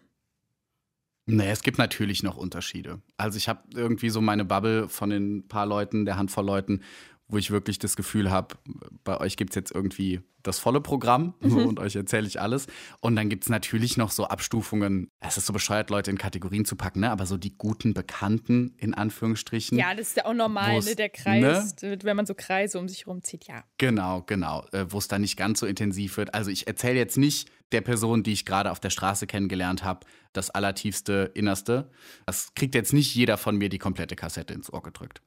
Nee, 1.27 1.50
es 1.50 1.63
gibt 1.63 1.77
natürlich 1.77 2.22
noch 2.22 2.38
Unterschiede. 2.38 3.01
Also 3.17 3.38
ich 3.38 3.50
habe 3.50 3.62
irgendwie 3.74 4.10
so 4.10 4.22
meine 4.22 4.46
Bubble 4.46 4.88
von 4.89 5.10
den 5.10 5.48
paar 5.48 5.65
Leuten, 5.65 6.05
der 6.05 6.17
Handvoll 6.17 6.46
Leuten, 6.46 6.82
wo 7.27 7.38
ich 7.38 7.50
wirklich 7.50 7.79
das 7.79 7.96
Gefühl 7.96 8.29
habe, 8.29 8.55
bei 9.03 9.20
euch 9.20 9.36
gibt 9.36 9.51
es 9.51 9.55
jetzt 9.55 9.72
irgendwie 9.72 10.22
das 10.48 10.60
volle 10.60 10.82
Programm 10.82 11.34
mhm. 11.42 11.66
und 11.66 11.80
euch 11.80 11.96
erzähle 11.96 12.28
ich 12.28 12.42
alles. 12.42 12.68
Und 13.00 13.16
dann 13.16 13.30
gibt 13.30 13.44
es 13.44 13.50
natürlich 13.50 13.98
noch 13.98 14.12
so 14.12 14.25
Abstufungen. 14.25 15.10
Es 15.20 15.38
ist 15.38 15.46
so 15.46 15.54
bescheuert, 15.54 15.90
Leute 15.90 16.12
in 16.12 16.18
Kategorien 16.18 16.66
zu 16.66 16.75
packen, 16.75 17.02
ne? 17.02 17.12
aber 17.12 17.25
so 17.25 17.38
die 17.38 17.58
guten 17.58 17.94
Bekannten 17.94 18.75
in 18.78 18.94
Anführungsstrichen. 18.94 19.78
Ja, 19.78 19.94
das 19.94 20.10
ist 20.10 20.18
ja 20.18 20.25
auch 20.25 20.34
normal, 20.34 20.80
ne? 20.80 20.96
der 20.96 21.10
Kreis, 21.10 21.75
ne? 21.82 21.98
wenn 22.04 22.16
man 22.16 22.25
so 22.25 22.34
Kreise 22.34 22.80
um 22.80 22.88
sich 22.88 23.08
rumzieht, 23.08 23.46
ja. 23.48 23.64
Genau, 23.78 24.24
genau, 24.25 24.66
äh, 24.72 24.86
wo 24.90 24.98
es 24.98 25.08
dann 25.08 25.22
nicht 25.22 25.38
ganz 25.38 25.60
so 25.60 25.66
intensiv 25.66 26.18
wird. 26.18 26.34
Also 26.34 26.52
ich 26.52 26.68
erzähle 26.68 26.98
jetzt 26.98 27.18
nicht 27.18 27.50
der 27.72 27.82
Person, 27.82 28.24
die 28.24 28.32
ich 28.32 28.46
gerade 28.46 28.72
auf 28.72 28.80
der 28.80 28.90
Straße 28.90 29.28
kennengelernt 29.28 29.84
habe, 29.84 30.06
das 30.34 30.50
allertiefste 30.50 31.32
Innerste. 31.34 31.90
Das 32.25 32.54
kriegt 32.56 32.75
jetzt 32.75 32.94
nicht 32.94 33.16
jeder 33.16 33.38
von 33.38 33.58
mir 33.58 33.70
die 33.70 33.80
komplette 33.80 34.16
Kassette 34.16 34.54
ins 34.54 34.72
Ohr 34.72 34.84
gedrückt. 34.84 35.22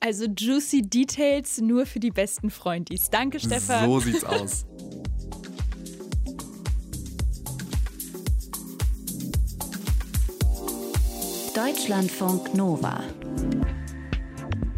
Also 0.00 0.26
juicy 0.26 0.82
Details 0.82 1.58
nur 1.60 1.86
für 1.86 2.00
die 2.00 2.10
besten 2.10 2.50
Freundis. 2.50 3.10
Danke, 3.10 3.40
Stefan. 3.40 3.86
So 3.86 4.00
sieht's 4.00 4.24
aus. 4.24 4.45
Deutschlandfunk 11.54 12.54
Nova. 12.54 13.00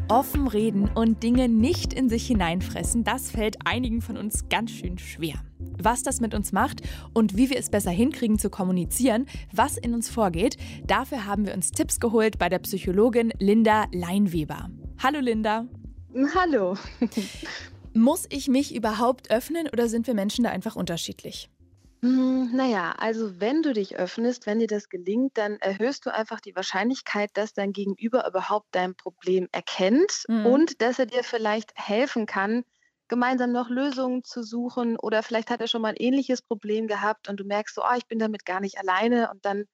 Offen 0.09 0.49
reden 0.49 0.89
und 0.95 1.23
Dinge 1.23 1.49
nicht 1.49 1.93
in 1.93 2.09
sich 2.09 2.27
hineinfressen, 2.27 3.05
das 3.05 3.31
fällt 3.31 3.57
einigen 3.67 4.01
von 4.01 4.17
uns 4.17 4.49
ganz 4.49 4.71
schön 4.71 4.99
schwer. 4.99 5.35
Was 5.81 6.03
das 6.03 6.21
mit 6.21 6.35
uns 6.35 6.53
macht 6.53 6.81
und 7.13 7.37
wie 7.37 7.51
wir 7.51 7.59
es 7.59 7.69
besser 7.69 7.91
hinkriegen 7.91 8.39
zu 8.39 8.49
kommunizieren, 8.49 9.27
was 9.53 9.77
in 9.77 9.93
uns 9.93 10.09
vorgeht, 10.09 10.57
dafür 10.87 11.27
haben 11.27 11.47
wir 11.47 11.55
uns 11.55 11.71
Tipps 11.71 12.01
geholt 12.01 12.39
bei 12.39 12.49
der 12.49 12.59
Psychologin 12.61 13.33
Linda 13.39 13.87
Leinweber. 13.93 14.71
Hallo 15.03 15.21
Linda. 15.21 15.67
Hallo. 16.35 16.77
Muss 17.99 18.27
ich 18.31 18.47
mich 18.47 18.77
überhaupt 18.77 19.33
öffnen 19.33 19.69
oder 19.73 19.89
sind 19.89 20.07
wir 20.07 20.15
Menschen 20.15 20.45
da 20.45 20.51
einfach 20.51 20.77
unterschiedlich? 20.77 21.51
Hm, 22.01 22.55
naja, 22.55 22.95
also 22.97 23.41
wenn 23.41 23.63
du 23.63 23.73
dich 23.73 23.97
öffnest, 23.97 24.47
wenn 24.47 24.61
dir 24.61 24.69
das 24.69 24.89
gelingt, 24.89 25.37
dann 25.37 25.57
erhöhst 25.57 26.07
du 26.07 26.15
einfach 26.15 26.39
die 26.39 26.55
Wahrscheinlichkeit, 26.55 27.31
dass 27.35 27.55
dein 27.55 27.73
Gegenüber 27.73 28.25
überhaupt 28.29 28.69
dein 28.71 28.95
Problem 28.95 29.49
erkennt 29.51 30.23
mhm. 30.29 30.47
und 30.47 30.81
dass 30.81 31.01
er 31.01 31.07
dir 31.07 31.25
vielleicht 31.25 31.73
helfen 31.75 32.27
kann, 32.27 32.63
gemeinsam 33.09 33.51
noch 33.51 33.69
Lösungen 33.69 34.23
zu 34.23 34.45
suchen 34.45 34.97
oder 34.97 35.25
vielleicht 35.25 35.51
hat 35.51 35.61
er 35.61 35.67
schon 35.67 35.83
mal 35.83 35.89
ein 35.89 35.97
ähnliches 35.97 36.41
Problem 36.41 36.87
gehabt 36.87 37.29
und 37.29 37.41
du 37.41 37.45
merkst 37.45 37.75
so, 37.75 37.83
oh, 37.83 37.97
ich 37.97 38.07
bin 38.07 38.21
damit 38.21 38.45
gar 38.45 38.61
nicht 38.61 38.79
alleine 38.79 39.29
und 39.33 39.45
dann 39.45 39.65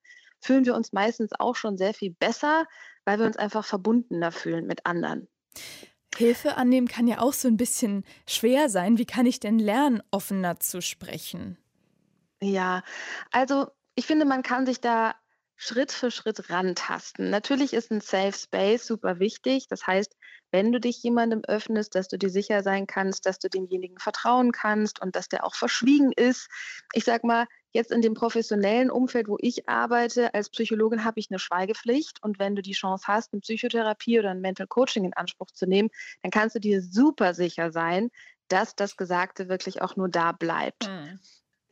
fühlen 0.40 0.64
wir 0.64 0.74
uns 0.74 0.94
meistens 0.94 1.32
auch 1.38 1.56
schon 1.56 1.76
sehr 1.76 1.92
viel 1.92 2.14
besser, 2.18 2.64
weil 3.04 3.18
wir 3.18 3.26
uns 3.26 3.36
einfach 3.36 3.66
verbundener 3.66 4.32
fühlen 4.32 4.66
mit 4.66 4.86
anderen. 4.86 5.28
Hilfe 6.16 6.56
annehmen 6.56 6.88
kann 6.88 7.06
ja 7.06 7.20
auch 7.20 7.32
so 7.32 7.48
ein 7.48 7.56
bisschen 7.56 8.04
schwer 8.26 8.68
sein. 8.68 8.98
Wie 8.98 9.06
kann 9.06 9.26
ich 9.26 9.40
denn 9.40 9.58
lernen, 9.58 10.02
offener 10.10 10.60
zu 10.60 10.80
sprechen? 10.82 11.58
Ja, 12.42 12.82
also 13.30 13.68
ich 13.94 14.06
finde, 14.06 14.24
man 14.24 14.42
kann 14.42 14.66
sich 14.66 14.80
da 14.80 15.14
Schritt 15.56 15.92
für 15.92 16.10
Schritt 16.10 16.50
rantasten. 16.50 17.30
Natürlich 17.30 17.72
ist 17.72 17.90
ein 17.90 18.00
Safe 18.00 18.32
Space 18.36 18.86
super 18.86 19.18
wichtig. 19.20 19.66
Das 19.68 19.86
heißt, 19.86 20.14
wenn 20.50 20.72
du 20.72 20.80
dich 20.80 21.02
jemandem 21.02 21.42
öffnest, 21.46 21.94
dass 21.94 22.08
du 22.08 22.18
dir 22.18 22.30
sicher 22.30 22.62
sein 22.62 22.86
kannst, 22.86 23.26
dass 23.26 23.38
du 23.38 23.48
demjenigen 23.48 23.98
vertrauen 23.98 24.52
kannst 24.52 25.00
und 25.00 25.16
dass 25.16 25.28
der 25.28 25.44
auch 25.44 25.54
verschwiegen 25.54 26.12
ist. 26.12 26.48
Ich 26.92 27.04
sag 27.04 27.24
mal, 27.24 27.46
jetzt 27.74 27.90
in 27.90 28.00
dem 28.00 28.14
professionellen 28.14 28.90
Umfeld, 28.90 29.28
wo 29.28 29.36
ich 29.40 29.68
arbeite, 29.68 30.32
als 30.32 30.48
Psychologin 30.48 31.04
habe 31.04 31.20
ich 31.20 31.30
eine 31.30 31.38
Schweigepflicht. 31.38 32.22
Und 32.22 32.38
wenn 32.38 32.56
du 32.56 32.62
die 32.62 32.72
Chance 32.72 33.04
hast, 33.08 33.32
eine 33.32 33.40
Psychotherapie 33.40 34.18
oder 34.18 34.30
ein 34.30 34.40
Mental 34.40 34.66
Coaching 34.66 35.04
in 35.04 35.12
Anspruch 35.12 35.50
zu 35.50 35.66
nehmen, 35.66 35.90
dann 36.22 36.30
kannst 36.30 36.54
du 36.54 36.60
dir 36.60 36.80
super 36.80 37.34
sicher 37.34 37.72
sein, 37.72 38.10
dass 38.48 38.76
das 38.76 38.96
Gesagte 38.96 39.48
wirklich 39.48 39.82
auch 39.82 39.96
nur 39.96 40.08
da 40.08 40.32
bleibt. 40.32 40.88
Mhm. 40.88 41.18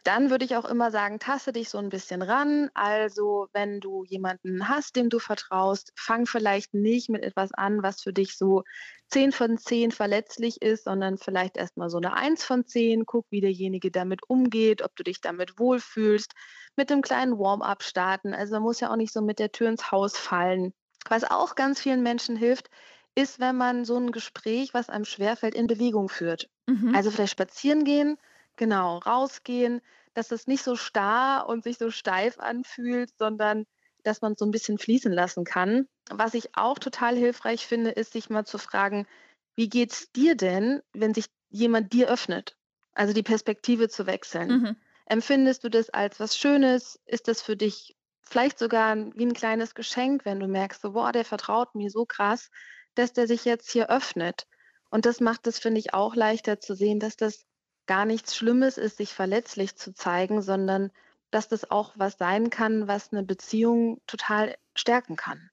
Dann 0.05 0.31
würde 0.31 0.45
ich 0.45 0.57
auch 0.57 0.65
immer 0.65 0.91
sagen, 0.91 1.21
taste 1.21 1.53
dich 1.53 1.69
so 1.69 1.79
ein 1.79 1.89
bisschen 1.89 2.23
ran. 2.23 2.71
Also 2.75 3.49
wenn 3.53 3.81
du 3.81 4.05
jemanden 4.05 4.69
hast, 4.69 4.97
dem 4.97 5.11
du 5.11 5.21
vertraust, 5.21 5.93
fang 5.97 6.27
vielleicht 6.27 6.75
nicht 6.75 7.09
mit 7.09 7.23
etwas 7.23 7.53
an, 7.53 7.83
was 7.83 8.03
für 8.03 8.13
dich 8.13 8.37
so 8.37 8.65
10 9.09 9.31
von 9.31 9.59
10 9.59 9.93
verletzlich 9.93 10.61
ist, 10.61 10.85
sondern 10.85 11.19
vielleicht 11.19 11.57
erstmal 11.57 11.89
so 11.89 11.99
eine 11.99 12.15
1 12.15 12.45
von 12.45 12.67
10. 12.67 13.07
Guck, 13.07 13.27
wie 13.31 13.41
derjenige 13.41 13.91
damit 13.93 14.21
umgeht, 14.29 14.83
ob 14.83 14.97
du 14.97 15.05
dich 15.05 15.21
damit 15.21 15.59
wohlfühlst. 15.59 16.33
Mit 16.77 16.91
einem 16.91 17.03
kleinen 17.03 17.39
Warm-up 17.39 17.83
starten. 17.85 18.35
Also 18.35 18.55
man 18.55 18.63
muss 18.63 18.81
ja 18.81 18.91
auch 18.91 18.97
nicht 18.97 19.13
so 19.13 19.23
mit 19.23 19.39
der 19.39 19.53
Tür 19.53 19.69
ins 19.69 19.93
Haus 19.93 20.17
fallen. 20.17 20.73
Was 21.09 21.23
auch 21.25 21.55
ganz 21.55 21.81
vielen 21.81 22.03
Menschen 22.03 22.37
hilft, 22.37 22.71
ist, 23.15 23.39
wenn 23.39 23.57
man 23.57 23.85
so 23.85 23.97
ein 23.99 24.11
Gespräch, 24.11 24.75
was 24.75 24.89
einem 24.89 25.05
schwerfällt, 25.05 25.55
in 25.55 25.67
Bewegung 25.67 26.09
führt. 26.09 26.49
Mhm. 26.67 26.93
Also 26.95 27.11
vielleicht 27.11 27.33
spazieren 27.33 27.85
gehen, 27.85 28.17
Genau, 28.63 28.99
rausgehen, 28.99 29.81
dass 30.15 30.31
es 30.31 30.47
nicht 30.47 30.63
so 30.63 30.77
starr 30.77 31.49
und 31.49 31.65
sich 31.65 31.79
so 31.79 31.91
steif 31.91 32.39
anfühlt, 32.39 33.11
sondern 33.19 33.65
dass 34.05 34.23
man 34.23 34.37
so 34.37 34.45
ein 34.45 34.53
bisschen 34.53 34.79
fließen 34.79 35.13
lassen 35.13 35.43
kann. 35.45 35.89
Was 36.11 36.35
ich 36.35 36.57
auch 36.57 36.79
total 36.79 37.17
hilfreich 37.17 37.67
finde, 37.67 37.91
ist, 37.91 38.13
sich 38.13 38.31
mal 38.31 38.45
zu 38.45 38.59
fragen, 38.59 39.09
wie 39.57 39.69
geht's 39.69 40.13
dir 40.13 40.37
denn, 40.37 40.81
wenn 40.93 41.13
sich 41.13 41.27
jemand 41.51 41.93
dir 41.93 42.09
öffnet? 42.09 42.57
Also 42.95 43.13
die 43.13 43.25
Perspektive 43.25 43.89
zu 43.89 44.07
wechseln. 44.07 44.49
Mhm. 44.49 44.77
Empfindest 45.07 45.65
du 45.65 45.69
das 45.69 45.91
als 45.91 46.21
was 46.21 46.39
Schönes? 46.39 47.01
Ist 47.05 47.27
das 47.27 47.43
für 47.43 47.57
dich 47.57 47.97
vielleicht 48.21 48.61
sogar 48.61 48.97
wie 49.17 49.27
ein 49.27 49.35
kleines 49.35 49.75
Geschenk, 49.75 50.25
wenn 50.25 50.39
du 50.39 50.47
merkst, 50.47 50.83
so, 50.83 50.93
boah, 50.93 51.11
der 51.11 51.25
vertraut 51.25 51.75
mir 51.75 51.91
so 51.91 52.07
krass, 52.07 52.49
dass 52.95 53.13
der 53.13 53.27
sich 53.27 53.45
jetzt 53.45 53.73
hier 53.73 53.91
öffnet? 53.91 54.47
Und 54.89 55.05
das 55.05 55.19
macht 55.19 55.49
es, 55.49 55.59
finde 55.59 55.81
ich, 55.81 55.95
auch 55.95 56.15
leichter 56.15 56.61
zu 56.61 56.77
sehen, 56.77 57.01
dass 57.01 57.17
das 57.17 57.45
gar 57.87 58.05
nichts 58.05 58.37
Schlimmes 58.37 58.79
ist, 58.79 58.97
sich 58.97 59.13
verletzlich 59.13 59.77
zu 59.77 59.95
zeigen, 59.95 60.43
sondern 60.43 60.91
dass 61.31 61.49
das 61.49 61.71
auch 61.71 61.93
was 61.97 62.19
sein 62.19 62.51
kann, 62.51 62.89
was 62.89 63.13
eine 63.13 63.23
Beziehung 63.23 64.01
total 64.07 64.55
stärken 64.75 65.17
kann. 65.17 65.51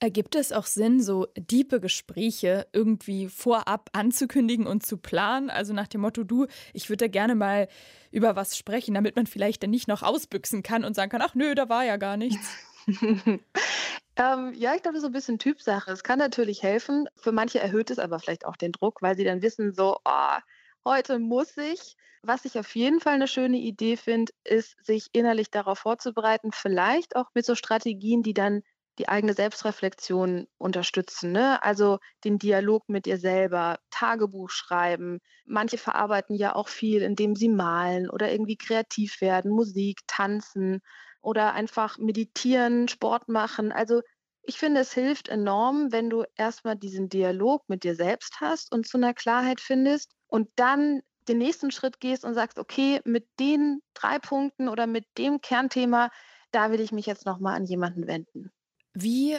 Ergibt 0.00 0.34
es 0.34 0.50
auch 0.50 0.66
Sinn, 0.66 1.00
so 1.00 1.28
diepe 1.38 1.78
Gespräche 1.78 2.66
irgendwie 2.72 3.28
vorab 3.28 3.88
anzukündigen 3.92 4.66
und 4.66 4.84
zu 4.84 4.96
planen? 4.96 5.48
Also 5.48 5.74
nach 5.74 5.86
dem 5.86 6.00
Motto, 6.00 6.24
du, 6.24 6.46
ich 6.72 6.88
würde 6.88 7.04
da 7.04 7.08
gerne 7.08 7.36
mal 7.36 7.68
über 8.10 8.34
was 8.34 8.56
sprechen, 8.56 8.94
damit 8.94 9.14
man 9.14 9.26
vielleicht 9.26 9.62
dann 9.62 9.70
nicht 9.70 9.86
noch 9.86 10.02
ausbüchsen 10.02 10.64
kann 10.64 10.84
und 10.84 10.94
sagen 10.94 11.10
kann, 11.10 11.22
ach 11.22 11.36
nö, 11.36 11.54
da 11.54 11.68
war 11.68 11.84
ja 11.84 11.98
gar 11.98 12.16
nichts. 12.16 12.44
ähm, 12.88 14.52
ja, 14.54 14.74
ich 14.74 14.82
glaube, 14.82 14.94
das 14.94 14.96
ist 14.96 15.02
so 15.02 15.06
ein 15.06 15.12
bisschen 15.12 15.38
Typsache. 15.38 15.92
Es 15.92 16.02
kann 16.02 16.18
natürlich 16.18 16.64
helfen. 16.64 17.08
Für 17.14 17.30
manche 17.30 17.60
erhöht 17.60 17.90
es 17.92 18.00
aber 18.00 18.18
vielleicht 18.18 18.44
auch 18.44 18.56
den 18.56 18.72
Druck, 18.72 19.02
weil 19.02 19.16
sie 19.16 19.24
dann 19.24 19.40
wissen, 19.40 19.72
so, 19.72 19.98
oh, 20.04 20.38
heute 20.84 21.18
muss 21.18 21.56
ich. 21.56 21.96
Was 22.22 22.44
ich 22.44 22.58
auf 22.58 22.74
jeden 22.76 23.00
Fall 23.00 23.14
eine 23.14 23.26
schöne 23.28 23.58
Idee 23.58 23.96
finde, 23.96 24.32
ist, 24.44 24.76
sich 24.84 25.08
innerlich 25.12 25.50
darauf 25.50 25.80
vorzubereiten, 25.80 26.52
vielleicht 26.52 27.16
auch 27.16 27.26
mit 27.34 27.44
so 27.44 27.54
Strategien, 27.56 28.22
die 28.22 28.34
dann 28.34 28.62
die 28.98 29.08
eigene 29.08 29.34
Selbstreflexion 29.34 30.46
unterstützen. 30.58 31.32
Ne? 31.32 31.62
Also 31.62 31.98
den 32.24 32.38
Dialog 32.38 32.88
mit 32.88 33.06
dir 33.06 33.18
selber, 33.18 33.78
Tagebuch 33.90 34.50
schreiben. 34.50 35.18
Manche 35.44 35.78
verarbeiten 35.78 36.36
ja 36.36 36.54
auch 36.54 36.68
viel, 36.68 37.02
indem 37.02 37.34
sie 37.34 37.48
malen 37.48 38.08
oder 38.10 38.30
irgendwie 38.30 38.56
kreativ 38.56 39.20
werden, 39.20 39.50
Musik, 39.50 40.00
tanzen 40.06 40.80
oder 41.22 41.54
einfach 41.54 41.98
meditieren, 41.98 42.86
Sport 42.88 43.28
machen. 43.28 43.72
Also 43.72 44.02
ich 44.42 44.58
finde, 44.58 44.80
es 44.80 44.92
hilft 44.92 45.28
enorm, 45.28 45.92
wenn 45.92 46.10
du 46.10 46.24
erstmal 46.36 46.76
diesen 46.76 47.08
Dialog 47.08 47.68
mit 47.68 47.84
dir 47.84 47.94
selbst 47.94 48.40
hast 48.40 48.72
und 48.72 48.86
zu 48.86 48.98
einer 48.98 49.14
Klarheit 49.14 49.60
findest 49.60 50.12
und 50.32 50.48
dann 50.56 51.02
den 51.28 51.36
nächsten 51.38 51.70
Schritt 51.70 52.00
gehst 52.00 52.24
und 52.24 52.32
sagst, 52.32 52.58
okay, 52.58 53.00
mit 53.04 53.28
den 53.38 53.82
drei 53.92 54.18
Punkten 54.18 54.68
oder 54.68 54.86
mit 54.86 55.06
dem 55.18 55.42
Kernthema, 55.42 56.10
da 56.52 56.70
will 56.70 56.80
ich 56.80 56.90
mich 56.90 57.04
jetzt 57.04 57.26
nochmal 57.26 57.54
an 57.54 57.66
jemanden 57.66 58.06
wenden. 58.06 58.50
Wie 58.94 59.36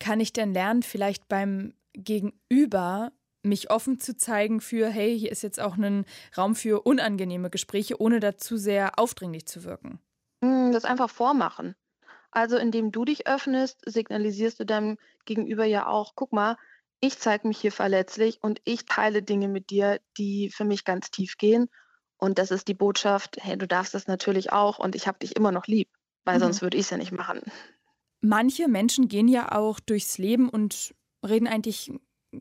kann 0.00 0.18
ich 0.18 0.32
denn 0.32 0.52
lernen, 0.52 0.82
vielleicht 0.82 1.28
beim 1.28 1.74
Gegenüber 1.92 3.12
mich 3.44 3.70
offen 3.70 4.00
zu 4.00 4.16
zeigen 4.16 4.60
für, 4.60 4.88
hey, 4.88 5.16
hier 5.16 5.30
ist 5.30 5.42
jetzt 5.42 5.60
auch 5.60 5.76
ein 5.76 6.04
Raum 6.36 6.56
für 6.56 6.84
unangenehme 6.84 7.48
Gespräche, 7.48 8.00
ohne 8.00 8.18
dazu 8.18 8.56
sehr 8.56 8.98
aufdringlich 8.98 9.46
zu 9.46 9.62
wirken? 9.62 10.00
Hm, 10.42 10.72
das 10.72 10.84
einfach 10.84 11.10
vormachen. 11.10 11.74
Also 12.30 12.56
indem 12.58 12.92
du 12.92 13.04
dich 13.04 13.26
öffnest, 13.26 13.82
signalisierst 13.86 14.60
du 14.60 14.66
deinem 14.66 14.98
Gegenüber 15.24 15.64
ja 15.64 15.86
auch, 15.86 16.14
guck 16.16 16.32
mal, 16.32 16.56
ich 17.06 17.18
zeige 17.18 17.46
mich 17.46 17.58
hier 17.58 17.72
verletzlich 17.72 18.38
und 18.42 18.60
ich 18.64 18.86
teile 18.86 19.22
Dinge 19.22 19.48
mit 19.48 19.70
dir, 19.70 20.00
die 20.16 20.50
für 20.50 20.64
mich 20.64 20.84
ganz 20.84 21.10
tief 21.10 21.36
gehen. 21.36 21.68
Und 22.16 22.38
das 22.38 22.50
ist 22.50 22.68
die 22.68 22.74
Botschaft, 22.74 23.36
hey, 23.40 23.58
du 23.58 23.66
darfst 23.66 23.92
das 23.92 24.06
natürlich 24.06 24.52
auch 24.52 24.78
und 24.78 24.94
ich 24.94 25.06
habe 25.06 25.18
dich 25.18 25.36
immer 25.36 25.52
noch 25.52 25.66
lieb, 25.66 25.88
weil 26.24 26.36
mhm. 26.36 26.44
sonst 26.44 26.62
würde 26.62 26.76
ich 26.78 26.84
es 26.84 26.90
ja 26.90 26.96
nicht 26.96 27.12
machen. 27.12 27.40
Manche 28.20 28.68
Menschen 28.68 29.08
gehen 29.08 29.28
ja 29.28 29.52
auch 29.52 29.80
durchs 29.80 30.16
Leben 30.16 30.48
und 30.48 30.94
reden 31.22 31.46
eigentlich 31.46 31.92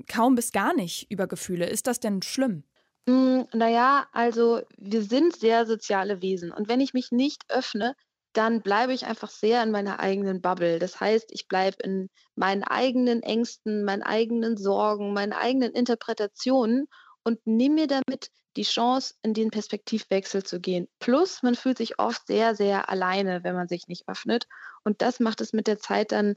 kaum 0.08 0.36
bis 0.36 0.51
gar 0.51 0.74
nicht 0.74 1.12
über 1.12 1.27
Gefühle. 1.27 1.65
Ist 1.67 1.88
das 1.88 2.00
denn 2.00 2.22
schlimm? 2.22 2.63
Mm, 3.05 3.41
naja, 3.53 4.08
also 4.13 4.62
wir 4.77 5.03
sind 5.03 5.36
sehr 5.36 5.65
soziale 5.65 6.22
Wesen. 6.22 6.51
Und 6.51 6.70
wenn 6.70 6.79
ich 6.79 6.93
mich 6.93 7.12
nicht 7.12 7.43
öffne, 7.50 7.96
dann 8.34 8.62
bleibe 8.62 8.94
ich 8.94 9.06
einfach 9.06 9.30
sehr 9.30 9.63
in 9.63 9.72
meiner 9.72 10.00
eigenen 10.00 10.42
Bubble. 10.42 10.80
Das 10.80 11.00
heißt, 11.00 11.28
ich 11.30 11.48
bleibe 11.48 11.78
in 11.84 12.10
meinen 12.36 12.63
eigenen 12.63 13.22
Ängsten, 13.24 13.84
meinen 13.84 14.04
eigenen 14.04 14.58
Sorgen, 14.58 15.13
meinen 15.13 15.34
eigenen 15.34 15.72
Interpretationen 15.72 16.88
und 17.24 17.40
nehme 17.46 17.75
mir 17.75 17.88
damit 17.88 18.30
die 18.56 18.63
Chance, 18.63 19.16
in 19.24 19.34
den 19.34 19.50
Perspektivwechsel 19.50 20.44
zu 20.44 20.60
gehen. 20.60 20.88
Plus, 21.00 21.42
man 21.42 21.56
fühlt 21.56 21.78
sich 21.78 22.00
oft 22.00 22.28
sehr, 22.28 22.56
sehr 22.56 22.90
alleine, 22.90 23.44
wenn 23.44 23.56
man 23.56 23.68
sich 23.68 23.88
nicht 23.88 24.08
öffnet. 24.08 24.48
Und 24.84 25.02
das 25.02 25.20
macht 25.20 25.42
es 25.42 25.54
mit 25.54 25.68
der 25.68 25.80
Zeit 25.80 26.12
dann 26.12 26.36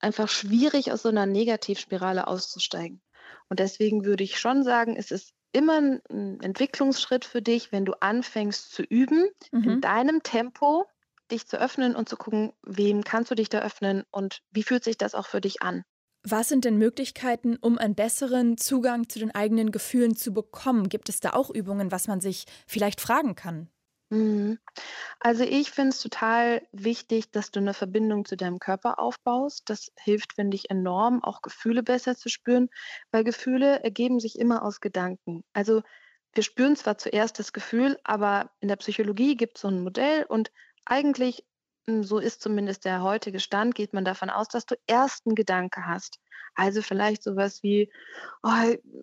einfach 0.00 0.28
schwierig, 0.28 0.92
aus 0.92 1.02
so 1.02 1.08
einer 1.08 1.26
Negativspirale 1.26 2.26
auszusteigen. 2.26 3.02
Und 3.48 3.58
deswegen 3.58 4.04
würde 4.04 4.24
ich 4.24 4.38
schon 4.38 4.62
sagen, 4.62 4.96
es 4.96 5.10
ist 5.10 5.34
immer 5.52 5.78
ein 5.78 6.40
Entwicklungsschritt 6.40 7.24
für 7.24 7.42
dich, 7.42 7.72
wenn 7.72 7.84
du 7.84 7.94
anfängst 8.00 8.72
zu 8.72 8.82
üben, 8.82 9.28
mhm. 9.50 9.64
in 9.64 9.80
deinem 9.80 10.22
Tempo 10.22 10.86
dich 11.28 11.46
zu 11.46 11.58
öffnen 11.60 11.94
und 11.96 12.08
zu 12.08 12.16
gucken, 12.16 12.52
wem 12.62 13.04
kannst 13.04 13.30
du 13.30 13.34
dich 13.34 13.48
da 13.48 13.60
öffnen 13.60 14.04
und 14.10 14.40
wie 14.50 14.62
fühlt 14.62 14.84
sich 14.84 14.98
das 14.98 15.14
auch 15.14 15.26
für 15.26 15.40
dich 15.40 15.62
an. 15.62 15.84
Was 16.24 16.48
sind 16.48 16.64
denn 16.64 16.76
Möglichkeiten, 16.78 17.56
um 17.56 17.76
einen 17.78 17.94
besseren 17.96 18.56
Zugang 18.56 19.08
zu 19.08 19.18
den 19.18 19.34
eigenen 19.34 19.70
Gefühlen 19.72 20.14
zu 20.16 20.32
bekommen? 20.32 20.88
Gibt 20.88 21.08
es 21.08 21.18
da 21.20 21.32
auch 21.32 21.50
Übungen, 21.50 21.90
was 21.90 22.06
man 22.06 22.20
sich 22.20 22.44
vielleicht 22.68 23.00
fragen 23.00 23.34
kann? 23.34 23.70
Mhm. 24.10 24.58
Also 25.20 25.44
ich 25.44 25.70
finde 25.70 25.90
es 25.90 26.00
total 26.00 26.66
wichtig, 26.72 27.30
dass 27.30 27.50
du 27.50 27.60
eine 27.60 27.74
Verbindung 27.74 28.24
zu 28.24 28.36
deinem 28.36 28.58
Körper 28.58 28.98
aufbaust. 28.98 29.68
Das 29.70 29.92
hilft, 29.98 30.34
finde 30.34 30.56
ich, 30.56 30.70
enorm, 30.70 31.22
auch 31.24 31.42
Gefühle 31.42 31.82
besser 31.82 32.16
zu 32.16 32.28
spüren, 32.30 32.68
weil 33.12 33.24
Gefühle 33.24 33.82
ergeben 33.84 34.20
sich 34.20 34.38
immer 34.38 34.62
aus 34.64 34.80
Gedanken. 34.80 35.44
Also 35.52 35.82
wir 36.34 36.42
spüren 36.42 36.76
zwar 36.76 36.98
zuerst 36.98 37.38
das 37.38 37.52
Gefühl, 37.52 37.98
aber 38.04 38.52
in 38.60 38.68
der 38.68 38.76
Psychologie 38.76 39.36
gibt 39.36 39.56
es 39.58 39.62
so 39.62 39.68
ein 39.68 39.82
Modell 39.82 40.24
und 40.24 40.52
eigentlich 40.88 41.44
hm, 41.88 42.04
so 42.04 42.18
ist 42.18 42.42
zumindest 42.42 42.84
der 42.84 43.02
heutige 43.02 43.40
Stand, 43.40 43.74
geht 43.74 43.94
man 43.94 44.04
davon 44.04 44.30
aus, 44.30 44.48
dass 44.48 44.66
du 44.66 44.76
erst 44.86 45.26
einen 45.26 45.34
Gedanke 45.34 45.86
hast. 45.86 46.18
Also 46.54 46.82
vielleicht 46.82 47.22
sowas 47.22 47.62
wie, 47.62 47.90
oh, 48.42 48.50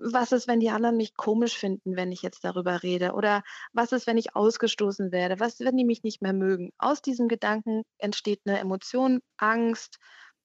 was 0.01 0.31
ist, 0.33 0.47
wenn 0.47 0.59
die 0.59 0.69
anderen 0.69 0.97
mich 0.97 1.15
komisch 1.15 1.57
finden, 1.57 1.95
wenn 1.95 2.11
ich 2.11 2.21
jetzt 2.21 2.43
darüber 2.43 2.83
rede? 2.83 3.13
Oder 3.13 3.43
was 3.73 3.91
ist, 3.91 4.07
wenn 4.07 4.17
ich 4.17 4.35
ausgestoßen 4.35 5.11
werde? 5.11 5.39
Was, 5.39 5.59
wenn 5.61 5.77
die 5.77 5.85
mich 5.85 6.03
nicht 6.03 6.21
mehr 6.21 6.33
mögen? 6.33 6.71
Aus 6.77 7.01
diesem 7.01 7.27
Gedanken 7.27 7.83
entsteht 7.97 8.41
eine 8.45 8.59
Emotion, 8.59 9.21
Angst, 9.37 9.97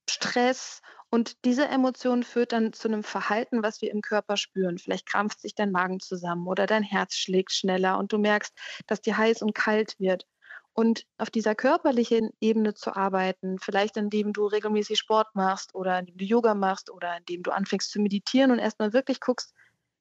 Stress 0.08 0.80
und 1.10 1.44
diese 1.44 1.66
Emotion 1.66 2.22
führt 2.22 2.52
dann 2.52 2.72
zu 2.72 2.88
einem 2.88 3.02
Verhalten, 3.02 3.62
was 3.62 3.82
wir 3.82 3.90
im 3.90 4.00
Körper 4.00 4.36
spüren. 4.36 4.78
Vielleicht 4.78 5.06
krampft 5.06 5.40
sich 5.40 5.54
dein 5.54 5.72
Magen 5.72 6.00
zusammen 6.00 6.46
oder 6.46 6.66
dein 6.66 6.82
Herz 6.84 7.14
schlägt 7.14 7.52
schneller 7.52 7.98
und 7.98 8.12
du 8.12 8.18
merkst, 8.18 8.56
dass 8.86 9.00
dir 9.00 9.16
heiß 9.18 9.42
und 9.42 9.54
kalt 9.54 9.98
wird. 9.98 10.26
Und 10.72 11.04
auf 11.18 11.30
dieser 11.30 11.54
körperlichen 11.54 12.30
Ebene 12.40 12.74
zu 12.74 12.94
arbeiten, 12.94 13.58
vielleicht 13.58 13.96
indem 13.96 14.32
du 14.32 14.46
regelmäßig 14.46 14.98
Sport 14.98 15.34
machst 15.34 15.74
oder 15.74 15.98
indem 15.98 16.16
du 16.16 16.24
Yoga 16.24 16.54
machst 16.54 16.90
oder 16.90 17.16
indem 17.16 17.42
du 17.42 17.50
anfängst 17.50 17.90
zu 17.90 18.00
meditieren 18.00 18.50
und 18.50 18.58
erstmal 18.58 18.92
wirklich 18.92 19.20
guckst, 19.20 19.52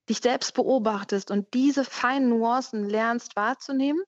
dich 0.10 0.20
selbst 0.20 0.54
beobachtest 0.54 1.32
und 1.32 1.54
diese 1.54 1.86
feinen 1.86 2.30
Nuancen 2.30 2.88
lernst 2.88 3.36
wahrzunehmen. 3.36 4.02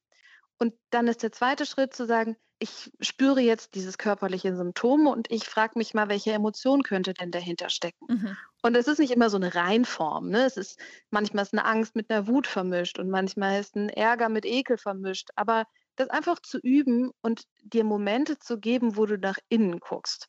Und 0.60 0.74
dann 0.92 1.08
ist 1.08 1.24
der 1.24 1.32
zweite 1.32 1.66
Schritt 1.66 1.94
zu 1.94 2.06
sagen, 2.06 2.38
ich 2.62 2.92
spüre 3.00 3.42
jetzt 3.42 3.74
dieses 3.74 3.98
körperliche 3.98 4.56
Symptom 4.56 5.08
und 5.08 5.32
ich 5.32 5.46
frage 5.46 5.80
mich 5.80 5.96
mal, 5.96 6.10
welche 6.10 6.32
Emotion 6.32 6.84
könnte 6.84 7.16
denn 7.16 7.32
dahinter 7.32 7.70
stecken? 7.70 8.06
Mhm. 8.08 8.38
Und 8.62 8.76
es 8.76 8.88
ist 8.88 9.00
nicht 9.00 9.12
immer 9.12 9.32
so 9.32 9.38
eine 9.38 9.56
Reinform. 9.56 10.30
Ne? 10.30 10.46
Es 10.46 10.58
ist 10.58 10.80
manchmal 11.10 11.44
ist 11.44 11.54
eine 11.54 11.66
Angst 11.66 11.96
mit 11.96 12.12
einer 12.12 12.28
Wut 12.28 12.46
vermischt 12.46 13.00
und 13.00 13.10
manchmal 13.10 13.60
ist 13.60 13.76
ein 13.76 13.90
Ärger 13.90 14.30
mit 14.30 14.46
Ekel 14.46 14.78
vermischt. 14.78 15.30
Aber 15.36 15.66
das 15.96 16.10
einfach 16.10 16.40
zu 16.42 16.60
üben 16.60 17.12
und 17.22 17.44
dir 17.64 17.84
Momente 17.84 18.40
zu 18.40 18.60
geben, 18.60 18.98
wo 18.98 19.06
du 19.06 19.18
nach 19.18 19.38
innen 19.50 19.80
guckst. 19.80 20.28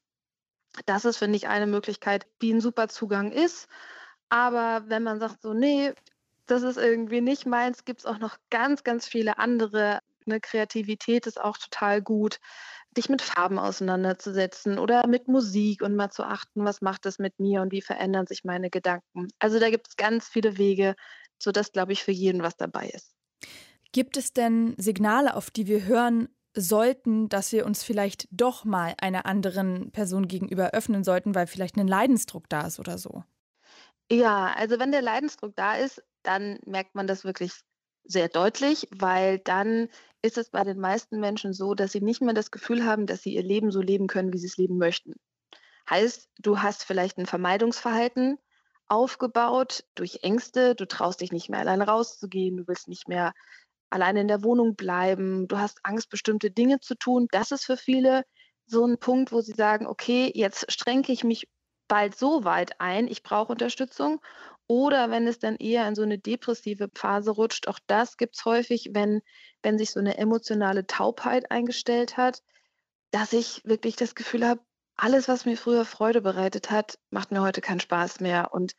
Das 0.87 1.05
ist, 1.05 1.19
finde 1.19 1.37
ich, 1.37 1.49
eine 1.49 1.67
Möglichkeit, 1.67 2.27
die 2.41 2.53
ein 2.53 2.61
super 2.61 2.89
Zugang 2.89 3.33
ist. 3.33 3.69
Aber 4.29 4.85
wenn 4.89 5.03
man 5.03 5.21
sagt, 5.21 5.43
so, 5.43 5.53
nee, 5.55 5.93
das 6.47 6.63
ist 6.63 6.79
irgendwie 6.79 7.21
nicht 7.21 7.47
meins, 7.47 7.85
gibt 7.85 8.01
es 8.01 8.07
auch 8.07 8.19
noch 8.19 8.37
ganz, 8.51 8.85
ganz 8.85 9.07
viele 9.07 9.39
andere. 9.39 10.01
Eine 10.27 10.41
Kreativität 10.41 11.27
ist 11.27 11.41
auch 11.41 11.59
total 11.59 12.01
gut, 12.03 12.39
dich 12.97 13.09
mit 13.09 13.23
Farben 13.23 13.59
auseinanderzusetzen 13.59 14.79
oder 14.79 15.07
mit 15.07 15.29
Musik 15.29 15.83
und 15.83 15.97
mal 15.97 16.11
zu 16.11 16.25
achten, 16.25 16.65
was 16.65 16.81
macht 16.83 17.07
das 17.07 17.19
mit 17.19 17.39
mir 17.41 17.63
und 17.63 17.73
wie 17.73 17.83
verändern 17.83 18.27
sich 18.27 18.45
meine 18.45 18.71
Gedanken. 18.71 19.29
Also 19.39 19.59
da 19.61 19.71
gibt 19.71 19.89
es 19.89 19.97
ganz 19.97 20.29
viele 20.29 20.59
Wege, 20.59 20.95
sodass, 21.39 21.73
glaube 21.73 21.93
ich, 21.93 22.05
für 22.05 22.13
jeden 22.13 22.43
was 22.43 22.57
dabei 22.57 22.89
ist. 22.89 23.15
Gibt 23.93 24.17
es 24.17 24.33
denn 24.33 24.75
Signale, 24.79 25.37
auf 25.37 25.51
die 25.51 25.67
wir 25.67 25.85
hören 25.85 26.29
sollten, 26.55 27.29
dass 27.29 27.53
wir 27.53 27.65
uns 27.67 27.83
vielleicht 27.83 28.29
doch 28.31 28.65
mal 28.65 28.95
einer 29.01 29.27
anderen 29.27 29.91
Person 29.93 30.29
gegenüber 30.29 30.71
öffnen 30.73 31.05
sollten, 31.05 31.35
weil 31.35 31.47
vielleicht 31.47 31.77
ein 31.77 31.89
Leidensdruck 31.89 32.49
da 32.49 32.67
ist 32.67 32.79
oder 32.79 32.99
so? 32.99 33.25
Ja, 34.11 34.53
also 34.57 34.79
wenn 34.79 34.93
der 34.93 35.03
Leidensdruck 35.03 35.57
da 35.57 35.77
ist, 35.77 36.03
dann 36.23 36.59
merkt 36.67 36.95
man 36.95 37.07
das 37.07 37.25
wirklich 37.25 37.53
sehr 38.05 38.29
deutlich, 38.29 38.89
weil 38.91 39.39
dann 39.39 39.89
ist 40.23 40.39
es 40.39 40.51
bei 40.51 40.65
den 40.65 40.79
meisten 40.79 41.21
Menschen 41.21 41.53
so, 41.53 41.75
dass 41.75 41.93
sie 41.93 42.01
nicht 42.01 42.21
mehr 42.21 42.35
das 42.35 42.51
Gefühl 42.51 42.85
haben, 42.85 43.07
dass 43.07 43.23
sie 43.23 43.35
ihr 43.35 43.43
Leben 43.43 43.71
so 43.71 43.81
leben 43.81 44.07
können, 44.09 44.33
wie 44.33 44.39
sie 44.39 44.47
es 44.47 44.57
leben 44.57 44.77
möchten. 44.79 45.15
Heißt, 45.91 46.31
du 46.39 46.61
hast 46.63 46.85
vielleicht 46.85 47.19
ein 47.19 47.27
Vermeidungsverhalten 47.27 48.39
aufgebaut 48.89 49.85
durch 49.95 50.21
Ängste, 50.23 50.75
du 50.75 50.87
traust 50.87 51.21
dich 51.21 51.33
nicht 51.33 51.51
mehr 51.51 51.61
allein 51.61 51.83
rauszugehen, 51.83 52.59
du 52.59 52.69
willst 52.69 52.89
nicht 52.89 53.09
mehr 53.09 53.35
alleine 53.93 54.23
in 54.23 54.29
der 54.29 54.43
Wohnung 54.43 54.75
bleiben, 54.75 55.47
du 55.49 55.59
hast 55.59 55.81
Angst, 55.83 56.11
bestimmte 56.11 56.51
Dinge 56.51 56.81
zu 56.81 56.95
tun. 56.95 57.29
Das 57.31 57.51
ist 57.51 57.65
für 57.65 57.77
viele 57.77 58.25
so 58.67 58.87
ein 58.87 58.99
Punkt, 58.99 59.33
wo 59.33 59.41
sie 59.41 59.53
sagen, 59.53 59.87
okay, 59.87 60.33
jetzt 60.35 60.71
strenge 60.73 61.09
ich 61.09 61.25
mich 61.25 61.49
bald 61.89 62.17
so 62.17 62.45
weit 62.45 62.81
ein, 62.81 63.07
ich 63.07 63.23
brauche 63.23 63.53
Unterstützung. 63.53 64.21
Oder 64.67 65.11
wenn 65.11 65.27
es 65.27 65.39
dann 65.39 65.57
eher 65.57 65.87
in 65.87 65.95
so 65.95 66.03
eine 66.03 66.19
depressive 66.19 66.89
Phase 66.95 67.33
rutscht, 67.33 67.69
auch 67.69 67.79
das 67.87 68.17
gibt 68.17 68.37
es 68.37 68.45
häufig, 68.47 68.91
wenn, 68.93 69.21
wenn 69.63 69.77
sich 69.77 69.91
so 69.91 70.01
eine 70.01 70.17
emotionale 70.17 70.87
Taubheit 70.87 71.51
eingestellt 71.51 72.17
hat, 72.17 72.43
dass 73.11 73.35
ich 73.35 73.61
wirklich 73.65 73.97
das 73.97 74.15
Gefühl 74.15 74.47
habe, 74.47 74.63
alles, 74.97 75.29
was 75.29 75.45
mir 75.45 75.57
früher 75.57 75.85
Freude 75.85 76.23
bereitet 76.23 76.71
hat, 76.71 76.99
macht 77.11 77.31
mir 77.31 77.43
heute 77.43 77.61
keinen 77.61 77.81
Spaß 77.81 78.21
mehr. 78.21 78.55
Und 78.55 78.73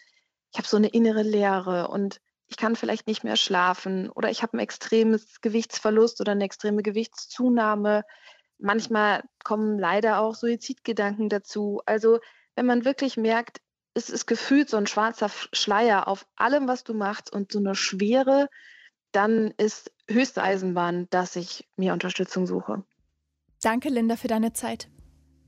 ich 0.51 0.57
habe 0.57 0.67
so 0.67 0.77
eine 0.77 0.87
innere 0.87 1.23
Leere 1.23 1.89
und 1.89 2.19
ich 2.47 2.57
kann 2.57 2.75
vielleicht 2.75 3.07
nicht 3.07 3.23
mehr 3.23 3.35
schlafen 3.35 4.09
oder 4.09 4.29
ich 4.29 4.43
habe 4.43 4.57
ein 4.57 4.59
extremes 4.59 5.41
Gewichtsverlust 5.41 6.21
oder 6.21 6.33
eine 6.33 6.43
extreme 6.43 6.83
Gewichtszunahme. 6.83 8.03
Manchmal 8.59 9.23
kommen 9.43 9.79
leider 9.79 10.19
auch 10.19 10.35
Suizidgedanken 10.35 11.29
dazu. 11.29 11.81
Also 11.85 12.19
wenn 12.55 12.65
man 12.65 12.85
wirklich 12.85 13.17
merkt, 13.17 13.59
es 13.93 14.09
ist 14.09 14.25
gefühlt 14.25 14.69
so 14.69 14.77
ein 14.77 14.87
schwarzer 14.87 15.29
Schleier 15.51 16.07
auf 16.07 16.25
allem, 16.35 16.67
was 16.67 16.83
du 16.83 16.93
machst 16.93 17.31
und 17.31 17.51
so 17.51 17.59
eine 17.59 17.75
Schwere, 17.75 18.49
dann 19.11 19.53
ist 19.57 19.91
höchste 20.09 20.41
Eisenbahn, 20.41 21.07
dass 21.09 21.35
ich 21.35 21.67
mir 21.77 21.93
Unterstützung 21.93 22.47
suche. 22.47 22.83
Danke, 23.61 23.89
Linda, 23.89 24.15
für 24.15 24.27
deine 24.27 24.53
Zeit. 24.53 24.89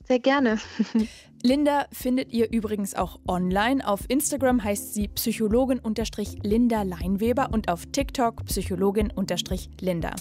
Sehr 0.08 0.20
gerne. 0.20 0.60
Linda 1.42 1.86
findet 1.92 2.32
ihr 2.32 2.52
übrigens 2.52 2.96
auch 2.96 3.20
online. 3.28 3.88
Auf 3.88 4.02
Instagram 4.08 4.64
heißt 4.64 4.94
sie 4.94 5.08
Psychologin-Linda 5.08 6.84
Leinweber 6.84 7.50
und 7.52 7.70
auf 7.70 7.86
TikTok 7.88 8.46
Psychologin-Linda. 8.46 10.16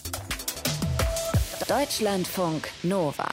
Deutschlandfunk 1.68 2.68
Nova. 2.82 3.28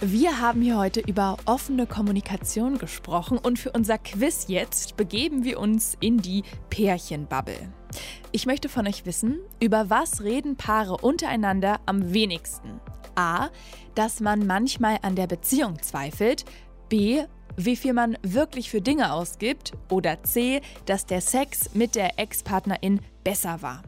Wir 0.00 0.40
haben 0.40 0.62
hier 0.62 0.78
heute 0.78 1.00
über 1.00 1.36
offene 1.44 1.86
Kommunikation 1.86 2.78
gesprochen 2.78 3.36
und 3.36 3.58
für 3.58 3.72
unser 3.72 3.98
Quiz 3.98 4.46
jetzt 4.46 4.96
begeben 4.96 5.42
wir 5.42 5.58
uns 5.58 5.96
in 5.98 6.18
die 6.18 6.44
Pärchenbubble. 6.70 7.72
Ich 8.30 8.46
möchte 8.46 8.68
von 8.68 8.86
euch 8.86 9.06
wissen, 9.06 9.40
über 9.60 9.90
was 9.90 10.22
reden 10.22 10.56
Paare 10.56 10.98
untereinander 10.98 11.80
am 11.86 12.12
wenigsten? 12.12 12.80
A, 13.18 13.50
dass 13.96 14.20
man 14.20 14.46
manchmal 14.46 14.98
an 15.02 15.16
der 15.16 15.26
Beziehung 15.26 15.82
zweifelt, 15.82 16.44
B, 16.88 17.24
wie 17.56 17.74
viel 17.74 17.92
man 17.92 18.16
wirklich 18.22 18.70
für 18.70 18.80
Dinge 18.80 19.12
ausgibt 19.12 19.72
oder 19.90 20.22
C, 20.22 20.62
dass 20.86 21.04
der 21.04 21.20
Sex 21.20 21.74
mit 21.74 21.96
der 21.96 22.18
Ex-Partnerin 22.18 23.00
besser 23.24 23.60
war. 23.60 23.82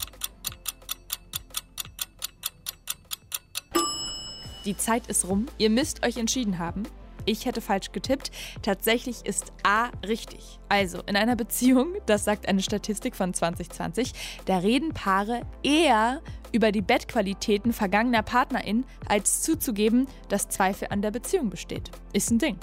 Die 4.65 4.77
Zeit 4.77 5.07
ist 5.07 5.27
rum, 5.29 5.47
ihr 5.57 5.71
müsst 5.71 6.05
euch 6.05 6.17
entschieden 6.17 6.59
haben. 6.59 6.83
Ich 7.27 7.47
hätte 7.47 7.61
falsch 7.61 7.93
getippt. 7.93 8.31
Tatsächlich 8.63 9.25
ist 9.25 9.53
A 9.63 9.91
richtig. 10.07 10.59
Also 10.69 11.03
in 11.07 11.17
einer 11.17 11.37
Beziehung, 11.37 11.95
das 12.07 12.25
sagt 12.25 12.49
eine 12.49 12.63
Statistik 12.63 13.17
von 13.17 13.35
2020, 13.35 14.13
da 14.47 14.59
reden 14.59 14.93
Paare 14.93 15.43
eher 15.63 16.21
über 16.53 16.73
die 16.73 16.83
Bettqualitäten 16.83 17.73
vergangener 17.73 18.23
PartnerInnen, 18.23 18.85
als 19.09 19.43
zuzugeben, 19.43 20.07
dass 20.29 20.49
Zweifel 20.49 20.89
an 20.91 21.03
der 21.03 21.11
Beziehung 21.11 21.51
besteht. 21.51 21.91
Ist 22.13 22.31
ein 22.31 22.39
Ding. 22.39 22.57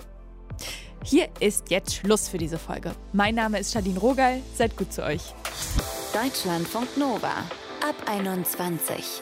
Hier 1.04 1.30
ist 1.40 1.70
jetzt 1.70 1.96
Schluss 1.96 2.28
für 2.28 2.38
diese 2.38 2.58
Folge. 2.58 2.92
Mein 3.14 3.36
Name 3.36 3.60
ist 3.60 3.74
Shadin 3.74 3.98
Rogal. 3.98 4.42
Seid 4.56 4.76
gut 4.76 4.92
zu 4.92 5.04
euch. 5.04 5.34
Deutschlandfunk 6.14 6.98
Nova 6.98 7.46
ab 7.82 7.96
21. 8.08 9.22